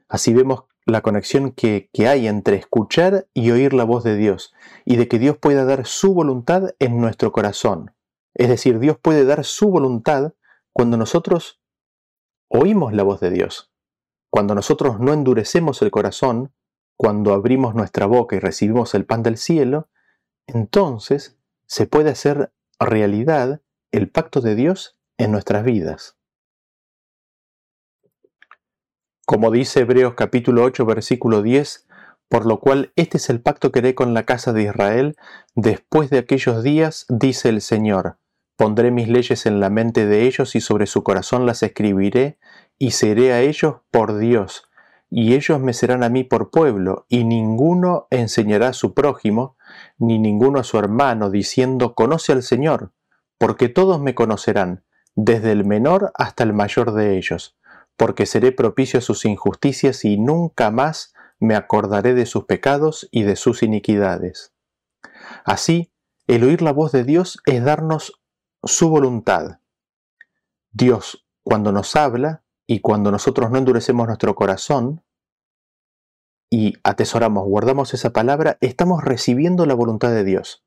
Así 0.08 0.34
vemos 0.34 0.66
la 0.86 1.02
conexión 1.02 1.54
que, 1.54 1.90
que, 1.92 2.08
hay 2.08 2.28
entre 2.28 2.58
escuchar 2.58 3.28
y 3.34 3.50
oír 3.50 3.74
la 3.74 3.86
voz 3.86 4.04
de 4.04 4.16
Dios, 4.16 4.54
y 4.86 4.98
de 4.98 5.08
que 5.08 5.18
Dios 5.18 5.38
pueda 5.38 5.66
dar 5.66 5.88
su 5.88 6.14
voluntad 6.14 6.76
en 6.80 7.00
nuestro 7.00 7.32
corazón. 7.32 7.94
Es 8.36 8.50
decir, 8.50 8.80
Dios 8.80 8.98
puede 9.00 9.26
dar 9.26 9.44
su 9.44 9.70
voluntad 9.70 10.34
cuando 10.72 10.98
nosotros 10.98 11.62
oímos 12.48 12.94
la 12.94 13.04
voz 13.04 13.20
de 13.20 13.30
Dios. 13.30 13.72
Cuando 14.30 14.56
nosotros 14.56 15.00
no 15.00 15.14
endurecemos 15.14 15.82
el 15.82 15.92
corazón, 15.92 16.54
cuando 16.98 17.34
abrimos 17.34 17.76
nuestra 17.76 18.06
boca 18.06 18.36
y 18.36 18.40
recibimos 18.40 18.94
el 18.96 19.06
pan 19.06 19.24
del 19.24 19.38
cielo, 19.38 19.90
entonces 20.48 21.38
se 21.68 21.86
puede 21.86 22.10
hacer 22.10 22.52
realidad 22.80 23.62
el 23.92 24.10
pacto 24.10 24.42
de 24.42 24.56
Dios 24.56 24.98
en 25.18 25.32
nuestras 25.32 25.64
vidas. 25.64 26.18
Como 29.26 29.52
dice 29.52 29.82
Hebreos 29.82 30.16
capítulo 30.16 30.64
8 30.64 30.86
versículo 30.86 31.42
10, 31.42 31.88
por 32.28 32.46
lo 32.46 32.60
cual 32.60 32.92
este 32.96 33.18
es 33.18 33.30
el 33.30 33.42
pacto 33.42 33.72
que 33.72 33.80
haré 33.80 33.96
con 33.96 34.14
la 34.14 34.26
casa 34.26 34.54
de 34.54 34.64
Israel 34.64 35.16
después 35.56 36.10
de 36.10 36.18
aquellos 36.18 36.64
días, 36.64 37.06
dice 37.08 37.50
el 37.50 37.62
Señor. 37.62 38.18
Pondré 38.56 38.92
mis 38.92 39.08
leyes 39.08 39.46
en 39.46 39.60
la 39.60 39.70
mente 39.70 40.06
de 40.06 40.28
ellos 40.28 40.56
y 40.56 40.62
sobre 40.62 40.86
su 40.86 41.04
corazón 41.04 41.46
las 41.46 41.64
escribiré 41.64 42.38
y 42.78 42.92
seré 42.92 43.34
a 43.34 43.42
ellos 43.42 43.78
por 43.92 44.18
Dios, 44.18 44.70
y 45.10 45.34
ellos 45.34 45.60
me 45.60 45.74
serán 45.74 46.04
a 46.04 46.10
mí 46.10 46.24
por 46.24 46.50
pueblo, 46.50 47.06
y 47.08 47.24
ninguno 47.24 48.08
enseñará 48.10 48.70
a 48.70 48.74
su 48.74 48.94
prójimo, 48.94 49.58
ni 49.98 50.20
ninguno 50.20 50.60
a 50.60 50.64
su 50.64 50.78
hermano, 50.78 51.30
diciendo, 51.30 51.96
conoce 51.96 52.32
al 52.32 52.44
Señor, 52.44 52.92
porque 53.38 53.70
todos 53.70 54.00
me 54.00 54.16
conocerán, 54.16 54.84
desde 55.16 55.52
el 55.52 55.66
menor 55.66 56.12
hasta 56.16 56.44
el 56.44 56.54
mayor 56.54 56.94
de 56.94 57.18
ellos, 57.18 57.58
porque 57.98 58.26
seré 58.26 58.52
propicio 58.52 59.00
a 59.00 59.02
sus 59.02 59.26
injusticias 59.26 60.06
y 60.06 60.18
nunca 60.18 60.72
más 60.72 61.14
me 61.40 61.56
acordaré 61.56 62.14
de 62.14 62.26
sus 62.26 62.46
pecados 62.46 63.08
y 63.12 63.24
de 63.24 63.36
sus 63.36 63.64
iniquidades. 63.64 64.54
Así, 65.46 65.92
el 66.28 66.44
oír 66.44 66.62
la 66.62 66.72
voz 66.72 66.92
de 66.92 67.04
Dios 67.04 67.40
es 67.46 67.64
darnos 67.64 68.23
su 68.64 68.90
voluntad. 68.90 69.60
Dios, 70.72 71.26
cuando 71.44 71.72
nos 71.72 71.96
habla 71.96 72.44
y 72.66 72.80
cuando 72.80 73.12
nosotros 73.12 73.52
no 73.52 73.58
endurecemos 73.58 74.08
nuestro 74.08 74.36
corazón 74.36 75.04
y 76.50 76.74
atesoramos, 76.84 77.46
guardamos 77.46 77.94
esa 77.94 78.12
palabra, 78.12 78.58
estamos 78.62 79.04
recibiendo 79.04 79.66
la 79.66 79.74
voluntad 79.74 80.12
de 80.12 80.24
Dios. 80.24 80.64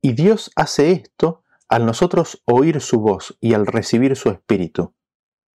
Y 0.00 0.12
Dios 0.12 0.50
hace 0.56 0.92
esto 0.92 1.42
al 1.68 1.84
nosotros 1.84 2.42
oír 2.46 2.80
su 2.80 3.00
voz 3.00 3.36
y 3.40 3.54
al 3.54 3.66
recibir 3.66 4.16
su 4.16 4.30
espíritu. 4.30 4.94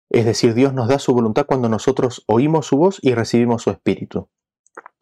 Es 0.09 0.25
decir, 0.25 0.53
Dios 0.53 0.73
nos 0.73 0.89
da 0.89 0.99
su 0.99 1.13
voluntad 1.13 1.45
cuando 1.45 1.69
nosotros 1.69 2.23
oímos 2.27 2.65
su 2.67 2.77
voz 2.77 2.99
y 3.01 3.15
recibimos 3.15 3.61
su 3.61 3.71
espíritu. 3.71 4.29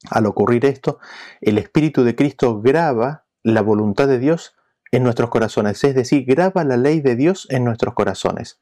Al 0.10 0.28
ocurrir 0.28 0.65
esto, 0.65 0.99
el 1.41 1.58
Espíritu 1.58 2.04
de 2.04 2.15
Cristo 2.15 2.62
graba 2.62 3.25
la 3.43 3.62
voluntad 3.62 4.08
de 4.08 4.19
Dios 4.19 4.56
en 4.91 5.04
nuestros 5.04 5.30
corazones, 5.30 5.84
es 5.84 5.95
decir, 5.95 6.25
graba 6.25 6.63
la 6.63 6.78
ley 6.78 7.02
de 7.02 7.15
Dios 7.15 7.47
en 7.49 7.63
nuestros 7.63 7.93
corazones. 7.93 8.60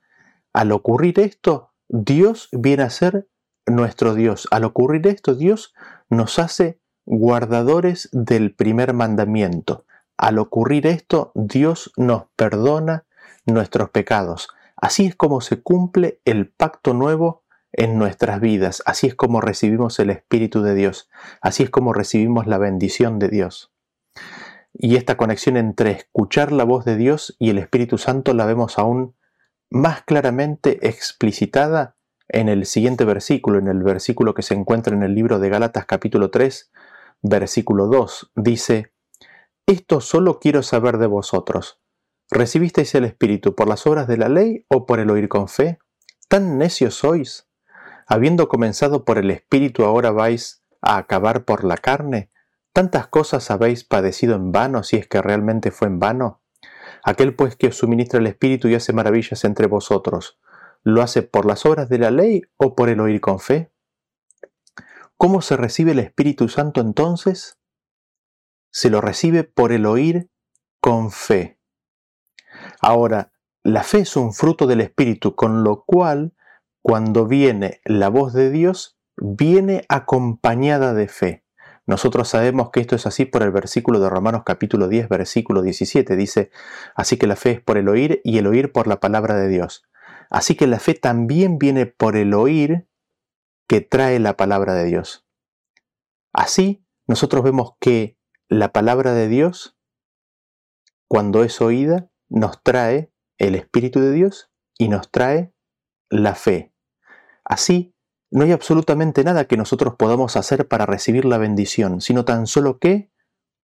Al 0.54 0.72
ocurrir 0.72 1.20
esto, 1.20 1.72
Dios 1.88 2.50
viene 2.52 2.84
a 2.84 2.90
ser 2.90 3.28
nuestro 3.66 4.13
Dios. 4.13 4.48
Al 4.52 4.63
ocurrir 4.63 5.08
esto, 5.08 5.36
Dios 5.36 5.74
nos 6.10 6.40
hace 6.40 6.80
guardadores 7.06 8.10
del 8.12 8.54
primer 8.54 8.94
mandamiento. 8.94 9.86
Al 10.18 10.40
ocurrir 10.40 10.88
esto, 10.88 11.32
Dios 11.36 11.92
nos 11.96 12.26
perdona 12.36 13.06
nuestros 13.46 13.90
pecados. 13.92 14.50
Así 14.76 15.06
es 15.06 15.16
como 15.16 15.42
se 15.42 15.62
cumple 15.62 16.22
el 16.26 16.50
pacto 16.50 16.94
nuevo 16.94 17.44
en 17.72 17.98
nuestras 17.98 18.42
vidas. 18.42 18.84
Así 18.86 19.08
es 19.08 19.16
como 19.16 19.42
recibimos 19.42 20.00
el 20.00 20.10
Espíritu 20.10 20.62
de 20.62 20.76
Dios. 20.76 21.10
Así 21.42 21.63
es 21.63 21.70
como 21.70 21.94
recibimos 21.94 22.48
la 22.48 22.58
bendición 22.58 23.20
de 23.20 23.30
Dios. 23.30 23.72
Y 24.80 24.96
esta 24.96 25.18
conexión 25.18 25.58
entre 25.58 25.90
escuchar 25.90 26.52
la 26.52 26.63
voz 26.63 26.86
de 26.86 26.98
Dios 26.98 27.36
y 27.40 27.50
el 27.50 27.58
Espíritu 27.58 27.98
Santo 27.98 28.36
la 28.36 28.46
vemos 28.46 28.78
aún 28.78 29.16
más 29.72 30.04
claramente 30.04 30.88
explicitada 30.88 31.98
en 32.28 32.48
el 32.48 32.68
siguiente 32.68 33.04
versículo, 33.04 33.58
en 33.58 33.70
el 33.70 33.82
versículo 33.82 34.36
que 34.36 34.44
se 34.44 34.54
encuentra 34.54 34.96
en 34.96 35.02
el 35.02 35.16
libro 35.16 35.40
de 35.40 35.50
Gálatas 35.50 35.88
capítulo 35.88 36.30
3, 36.30 36.72
versículo 37.24 37.88
2. 37.88 38.34
Dice, 38.36 38.94
esto 39.66 40.00
solo 40.00 40.40
quiero 40.40 40.62
saber 40.62 41.00
de 41.00 41.08
vosotros. 41.08 41.82
¿Recibisteis 42.30 42.94
el 42.94 43.06
Espíritu 43.06 43.56
por 43.56 43.68
las 43.68 43.88
obras 43.88 44.08
de 44.08 44.18
la 44.18 44.30
ley 44.30 44.63
o 44.68 44.86
por 44.86 45.00
el 45.00 45.10
oír 45.10 45.28
con 45.28 45.48
fe? 45.48 45.80
¿Tan 46.28 46.60
necios 46.60 46.94
sois? 46.94 47.48
Habiendo 48.06 48.48
comenzado 48.48 49.06
por 49.06 49.18
el 49.18 49.32
Espíritu, 49.32 49.86
ahora 49.86 50.12
vais 50.12 50.63
a 50.82 50.98
acabar 50.98 51.46
por 51.46 51.63
la 51.63 51.78
carne. 51.78 52.30
¿Tantas 52.73 53.08
cosas 53.08 53.49
habéis 53.51 53.84
padecido 53.84 54.36
en 54.36 54.51
vano 54.51 54.84
si 54.84 54.97
es 54.97 55.08
que 55.08 55.21
realmente 55.21 55.71
fue 55.71 55.88
en 55.88 55.99
vano? 55.99 56.41
Aquel 57.03 57.36
pues 57.36 57.56
que 57.56 57.67
os 57.67 57.77
suministra 57.77 58.19
el 58.19 58.27
Espíritu 58.27 58.67
y 58.67 58.75
hace 58.75 58.93
maravillas 58.93 59.43
entre 59.45 59.67
vosotros, 59.67 60.39
¿lo 60.84 61.01
hace 61.01 61.21
por 61.23 61.45
las 61.45 61.65
obras 61.65 61.89
de 61.89 61.99
la 61.99 62.12
ley 62.12 62.43
o 62.58 62.75
por 62.75 62.89
el 62.89 62.99
oír 62.99 63.21
con 63.21 63.39
fe? 63.39 63.71
¿Cómo 65.17 65.41
se 65.41 65.58
recibe 65.58 65.93
el 65.93 65.99
Espíritu 65.99 66.47
Santo 66.47 66.80
entonces? 66.80 67.58
Se 68.71 68.89
lo 68.89 69.01
recibe 69.01 69.43
por 69.43 69.71
el 69.71 69.86
oír 69.86 70.30
con 70.80 71.12
fe. 71.12 71.60
Ahora, 72.82 73.34
la 73.63 73.84
fe 73.84 73.99
es 73.99 74.15
un 74.15 74.34
fruto 74.34 74.67
del 74.67 74.82
Espíritu, 74.82 75.36
con 75.36 75.63
lo 75.63 75.84
cual, 75.86 76.36
cuando 76.82 77.25
viene 77.25 77.82
la 77.84 78.10
voz 78.10 78.34
de 78.34 78.51
Dios, 78.51 78.99
viene 79.17 79.84
acompañada 79.89 80.93
de 80.93 81.08
fe. 81.08 81.46
Nosotros 81.88 82.28
sabemos 82.28 82.69
que 82.69 82.82
esto 82.82 82.97
es 82.97 83.08
así 83.08 83.23
por 83.23 83.43
el 83.43 83.52
versículo 83.52 84.02
de 84.02 84.10
Romanos 84.10 84.43
capítulo 84.45 84.89
10, 84.89 85.08
versículo 85.08 85.62
17. 85.62 86.17
Dice, 86.17 86.52
así 86.95 87.17
que 87.17 87.28
la 87.28 87.38
fe 87.38 87.52
es 87.52 87.62
por 87.62 87.78
el 87.78 87.88
oír 87.88 88.19
y 88.26 88.38
el 88.38 88.47
oír 88.47 88.73
por 88.73 88.88
la 88.88 89.00
palabra 89.00 89.36
de 89.36 89.47
Dios. 89.47 89.86
Así 90.30 90.56
que 90.56 90.67
la 90.67 90.80
fe 90.80 90.95
también 90.95 91.58
viene 91.58 91.86
por 91.86 92.17
el 92.17 92.34
oír 92.34 92.89
que 93.69 93.80
trae 93.80 94.19
la 94.19 94.36
palabra 94.36 94.73
de 94.73 94.84
Dios. 94.84 95.26
Así, 96.34 96.86
nosotros 97.08 97.41
vemos 97.41 97.76
que 97.80 98.17
la 98.50 98.73
palabra 98.73 99.13
de 99.13 99.30
Dios, 99.30 99.78
cuando 101.08 101.43
es 101.45 101.62
oída, 101.62 102.10
nos 102.28 102.62
trae 102.63 103.13
el 103.38 103.56
Espíritu 103.56 104.02
de 104.02 104.12
Dios 104.12 104.52
y 104.78 104.89
nos 104.89 105.10
trae 105.10 105.54
la 106.10 106.36
fe. 106.36 106.73
Así, 107.45 107.95
no 108.30 108.44
hay 108.44 108.52
absolutamente 108.52 109.24
nada 109.24 109.46
que 109.46 109.58
nosotros 109.58 109.96
podamos 109.96 110.36
hacer 110.36 110.68
para 110.68 110.86
recibir 110.86 111.26
la 111.26 111.38
bendición, 111.38 112.02
sino 112.02 112.26
tan 112.26 112.48
solo 112.48 112.80
que 112.80 113.10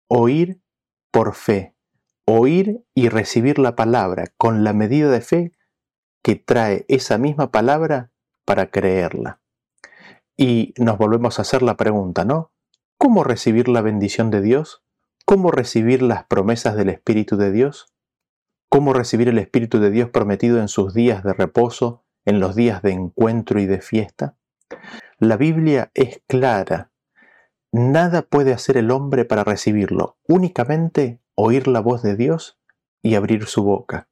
oír 0.08 0.60
por 1.10 1.34
fe, 1.34 1.74
oír 2.26 2.84
y 2.94 3.08
recibir 3.08 3.58
la 3.58 3.76
palabra 3.76 4.32
con 4.36 4.64
la 4.64 4.72
medida 4.72 5.10
de 5.10 5.20
fe 5.20 5.52
que 6.22 6.36
trae 6.36 6.86
esa 6.88 7.18
misma 7.18 7.50
palabra 7.50 8.10
para 8.46 8.70
creerla. 8.70 9.40
Y 10.36 10.74
nos 10.78 10.98
volvemos 10.98 11.38
a 11.38 11.42
hacer 11.42 11.62
la 11.62 11.76
pregunta, 11.76 12.24
¿no? 12.24 12.50
¿Cómo 12.98 13.22
recibir 13.22 13.68
la 13.68 13.82
bendición 13.82 14.30
de 14.30 14.40
Dios? 14.40 14.82
¿Cómo 15.26 15.50
recibir 15.50 16.02
las 16.02 16.24
promesas 16.24 16.74
del 16.76 16.88
Espíritu 16.88 17.36
de 17.36 17.52
Dios? 17.52 17.94
¿Cómo 18.70 18.94
recibir 18.94 19.28
el 19.28 19.38
Espíritu 19.38 19.78
de 19.78 19.90
Dios 19.90 20.10
prometido 20.10 20.58
en 20.58 20.68
sus 20.68 20.94
días 20.94 21.22
de 21.22 21.34
reposo, 21.34 22.04
en 22.24 22.40
los 22.40 22.56
días 22.56 22.82
de 22.82 22.92
encuentro 22.92 23.60
y 23.60 23.66
de 23.66 23.80
fiesta? 23.80 24.36
La 25.18 25.36
Biblia 25.36 25.90
es 25.94 26.22
clara. 26.26 26.90
Nada 27.72 28.22
puede 28.22 28.52
hacer 28.52 28.76
el 28.76 28.90
hombre 28.90 29.24
para 29.24 29.44
recibirlo, 29.44 30.18
únicamente 30.28 31.20
oír 31.34 31.66
la 31.66 31.80
voz 31.80 32.02
de 32.02 32.16
Dios 32.16 32.58
y 33.02 33.14
abrir 33.14 33.46
su 33.46 33.64
boca. 33.64 34.08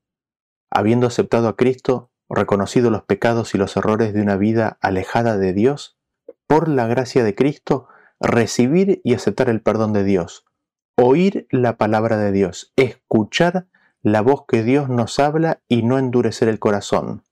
Habiendo 0.70 1.06
aceptado 1.06 1.48
a 1.48 1.56
Cristo, 1.56 2.10
reconocido 2.28 2.90
los 2.90 3.02
pecados 3.02 3.54
y 3.54 3.58
los 3.58 3.76
errores 3.76 4.14
de 4.14 4.22
una 4.22 4.36
vida 4.36 4.78
alejada 4.80 5.38
de 5.38 5.52
Dios, 5.52 5.98
por 6.46 6.68
la 6.68 6.86
gracia 6.86 7.24
de 7.24 7.34
Cristo, 7.34 7.88
recibir 8.20 9.00
y 9.04 9.14
aceptar 9.14 9.48
el 9.48 9.62
perdón 9.62 9.92
de 9.92 10.04
Dios, 10.04 10.46
oír 10.96 11.46
la 11.50 11.76
palabra 11.76 12.16
de 12.16 12.32
Dios, 12.32 12.72
escuchar 12.76 13.66
la 14.02 14.20
voz 14.22 14.44
que 14.48 14.62
Dios 14.62 14.88
nos 14.88 15.18
habla 15.18 15.62
y 15.68 15.82
no 15.82 15.98
endurecer 15.98 16.48
el 16.48 16.58
corazón. 16.58 17.22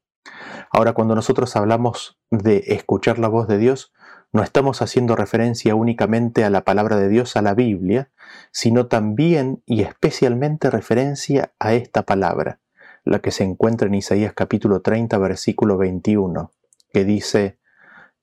Ahora, 0.71 0.93
cuando 0.93 1.15
nosotros 1.15 1.57
hablamos 1.57 2.20
de 2.31 2.65
escuchar 2.69 3.19
la 3.19 3.29
voz 3.29 3.49
de 3.49 3.59
Dios, 3.59 3.93
no 4.33 4.43
estamos 4.43 4.81
haciendo 4.83 5.17
referencia 5.17 5.75
únicamente 5.75 6.45
a 6.45 6.51
la 6.51 6.63
palabra 6.63 6.97
de 6.97 7.09
Dios, 7.09 7.37
a 7.37 7.43
la 7.43 7.55
Biblia, 7.55 8.11
sino 8.53 8.87
también 8.87 9.63
y 9.67 9.83
especialmente 9.83 10.71
referencia 10.71 11.53
a 11.59 11.75
esta 11.75 12.05
palabra, 12.05 12.61
la 13.05 13.19
que 13.19 13.33
se 13.33 13.43
encuentra 13.43 13.89
en 13.89 13.95
Isaías 13.95 14.33
capítulo 14.35 14.83
30, 14.83 15.19
versículo 15.19 15.77
21, 15.77 16.53
que 16.93 17.05
dice, 17.05 17.59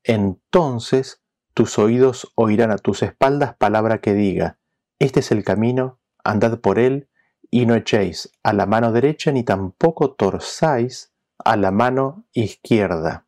Entonces 0.04 1.22
tus 1.54 1.78
oídos 1.78 2.32
oirán 2.36 2.72
a 2.72 2.78
tus 2.78 3.04
espaldas 3.04 3.56
palabra 3.58 4.00
que 4.00 4.14
diga, 4.14 4.60
Este 5.00 5.20
es 5.20 5.32
el 5.32 5.44
camino, 5.44 6.00
andad 6.24 6.60
por 6.60 6.80
él, 6.80 7.10
y 7.52 7.66
no 7.66 7.76
echéis 7.76 8.32
a 8.44 8.54
la 8.54 8.66
mano 8.66 8.94
derecha 8.94 9.32
ni 9.32 9.44
tampoco 9.44 10.14
torzáis 10.14 11.14
a 11.44 11.58
la 11.58 11.72
mano 11.72 12.26
izquierda. 12.32 13.27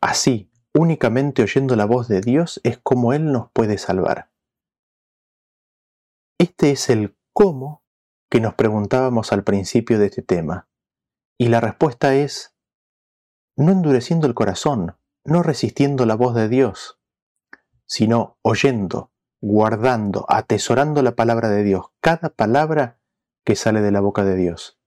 Así, 0.00 0.50
únicamente 0.74 1.42
oyendo 1.42 1.76
la 1.76 1.84
voz 1.84 2.08
de 2.08 2.20
Dios 2.20 2.60
es 2.64 2.78
como 2.78 3.12
Él 3.12 3.32
nos 3.32 3.50
puede 3.52 3.76
salvar. 3.78 4.30
Este 6.38 6.70
es 6.70 6.88
el 6.88 7.16
cómo 7.32 7.84
que 8.30 8.40
nos 8.40 8.54
preguntábamos 8.54 9.32
al 9.32 9.44
principio 9.44 9.98
de 9.98 10.06
este 10.06 10.22
tema. 10.22 10.68
Y 11.38 11.48
la 11.48 11.60
respuesta 11.60 12.14
es, 12.14 12.56
no 13.56 13.72
endureciendo 13.72 14.26
el 14.26 14.34
corazón, 14.34 14.96
no 15.24 15.42
resistiendo 15.42 16.06
la 16.06 16.14
voz 16.14 16.34
de 16.34 16.48
Dios, 16.48 16.98
sino 17.86 18.38
oyendo, 18.42 19.12
guardando, 19.42 20.24
atesorando 20.28 21.02
la 21.02 21.16
palabra 21.16 21.48
de 21.50 21.62
Dios, 21.62 21.86
cada 22.00 22.30
palabra 22.30 23.00
que 23.44 23.56
sale 23.56 23.80
de 23.80 23.90
la 23.90 24.00
boca 24.00 24.24
de 24.24 24.36
Dios. 24.36 24.78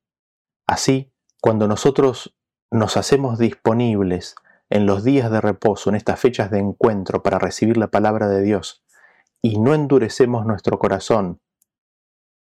Así, 0.65 1.11
cuando 1.41 1.67
nosotros 1.67 2.35
nos 2.71 2.97
hacemos 2.97 3.37
disponibles 3.37 4.35
en 4.73 4.87
los 4.87 5.03
días 5.03 5.29
de 5.29 5.39
reposo, 5.39 5.91
en 5.91 5.95
estas 5.95 6.19
fechas 6.19 6.49
de 6.49 6.57
encuentro 6.57 7.21
para 7.21 7.37
recibir 7.37 7.77
la 7.77 7.91
palabra 7.91 8.27
de 8.27 8.41
Dios, 8.41 8.83
y 9.39 9.59
no 9.59 9.75
endurecemos 9.75 10.47
nuestro 10.47 10.79
corazón, 10.79 11.39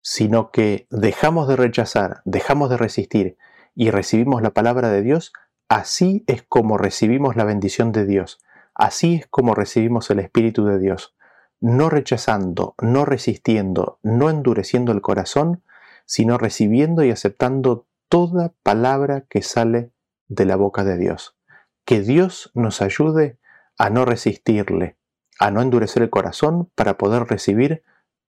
sino 0.02 0.52
que 0.52 0.86
dejamos 0.88 1.48
de 1.48 1.56
rechazar, 1.56 2.22
dejamos 2.24 2.70
de 2.70 2.76
resistir 2.76 3.38
y 3.74 3.90
recibimos 3.90 4.40
la 4.40 4.50
palabra 4.50 4.88
de 4.88 5.02
Dios, 5.02 5.32
así 5.68 6.22
es 6.28 6.44
como 6.44 6.78
recibimos 6.78 7.34
la 7.34 7.42
bendición 7.42 7.90
de 7.90 8.06
Dios, 8.06 8.38
así 8.72 9.16
es 9.16 9.26
como 9.26 9.56
recibimos 9.56 10.08
el 10.10 10.20
Espíritu 10.20 10.64
de 10.64 10.78
Dios, 10.78 11.16
no 11.58 11.90
rechazando, 11.90 12.76
no 12.80 13.04
resistiendo, 13.04 13.98
no 14.04 14.30
endureciendo 14.30 14.92
el 14.92 15.00
corazón, 15.00 15.64
sino 16.06 16.38
recibiendo 16.38 17.02
y 17.02 17.10
aceptando 17.10 17.88
toda 18.08 18.52
palabra 18.62 19.24
que 19.28 19.42
sale 19.42 19.90
de 20.28 20.44
la 20.44 20.54
boca 20.54 20.84
de 20.84 20.98
Dios. 20.98 21.36
Que 21.84 22.00
Dios 22.00 22.50
nos 22.54 22.82
ayude 22.82 23.38
a 23.78 23.90
no 23.90 24.04
resistirle, 24.04 24.96
a 25.38 25.50
no 25.50 25.62
endurecer 25.62 26.02
el 26.02 26.10
corazón 26.10 26.70
para 26.74 26.96
poder 26.98 27.24
recibir 27.24 27.82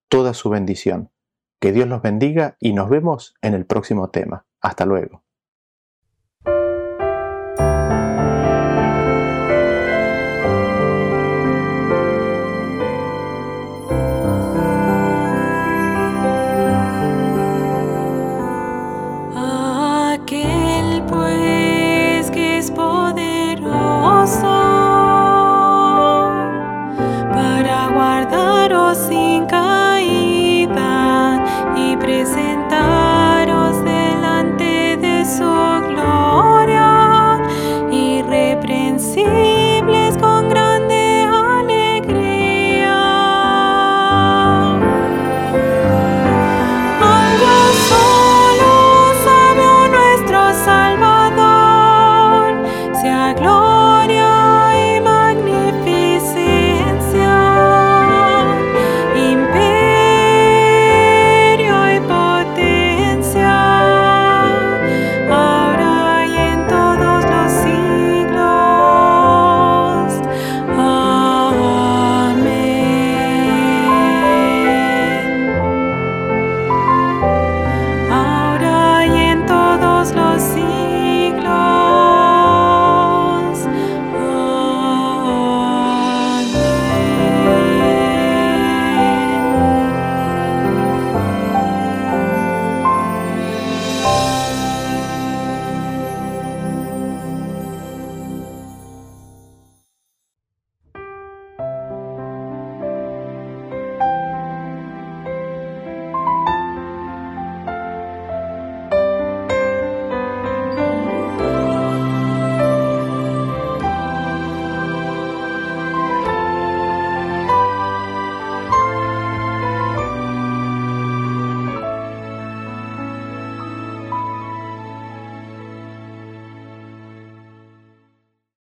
toda 0.08 0.34
su 0.34 0.50
bendición. 0.50 1.10
Que 1.60 1.72
Dios 1.72 1.88
los 1.88 2.02
bendiga 2.02 2.56
y 2.60 2.72
nos 2.72 2.88
vemos 2.90 3.34
en 3.42 3.54
el 3.54 3.66
próximo 3.66 4.10
tema. 4.10 4.46
Hasta 4.60 4.86
luego. 4.86 5.23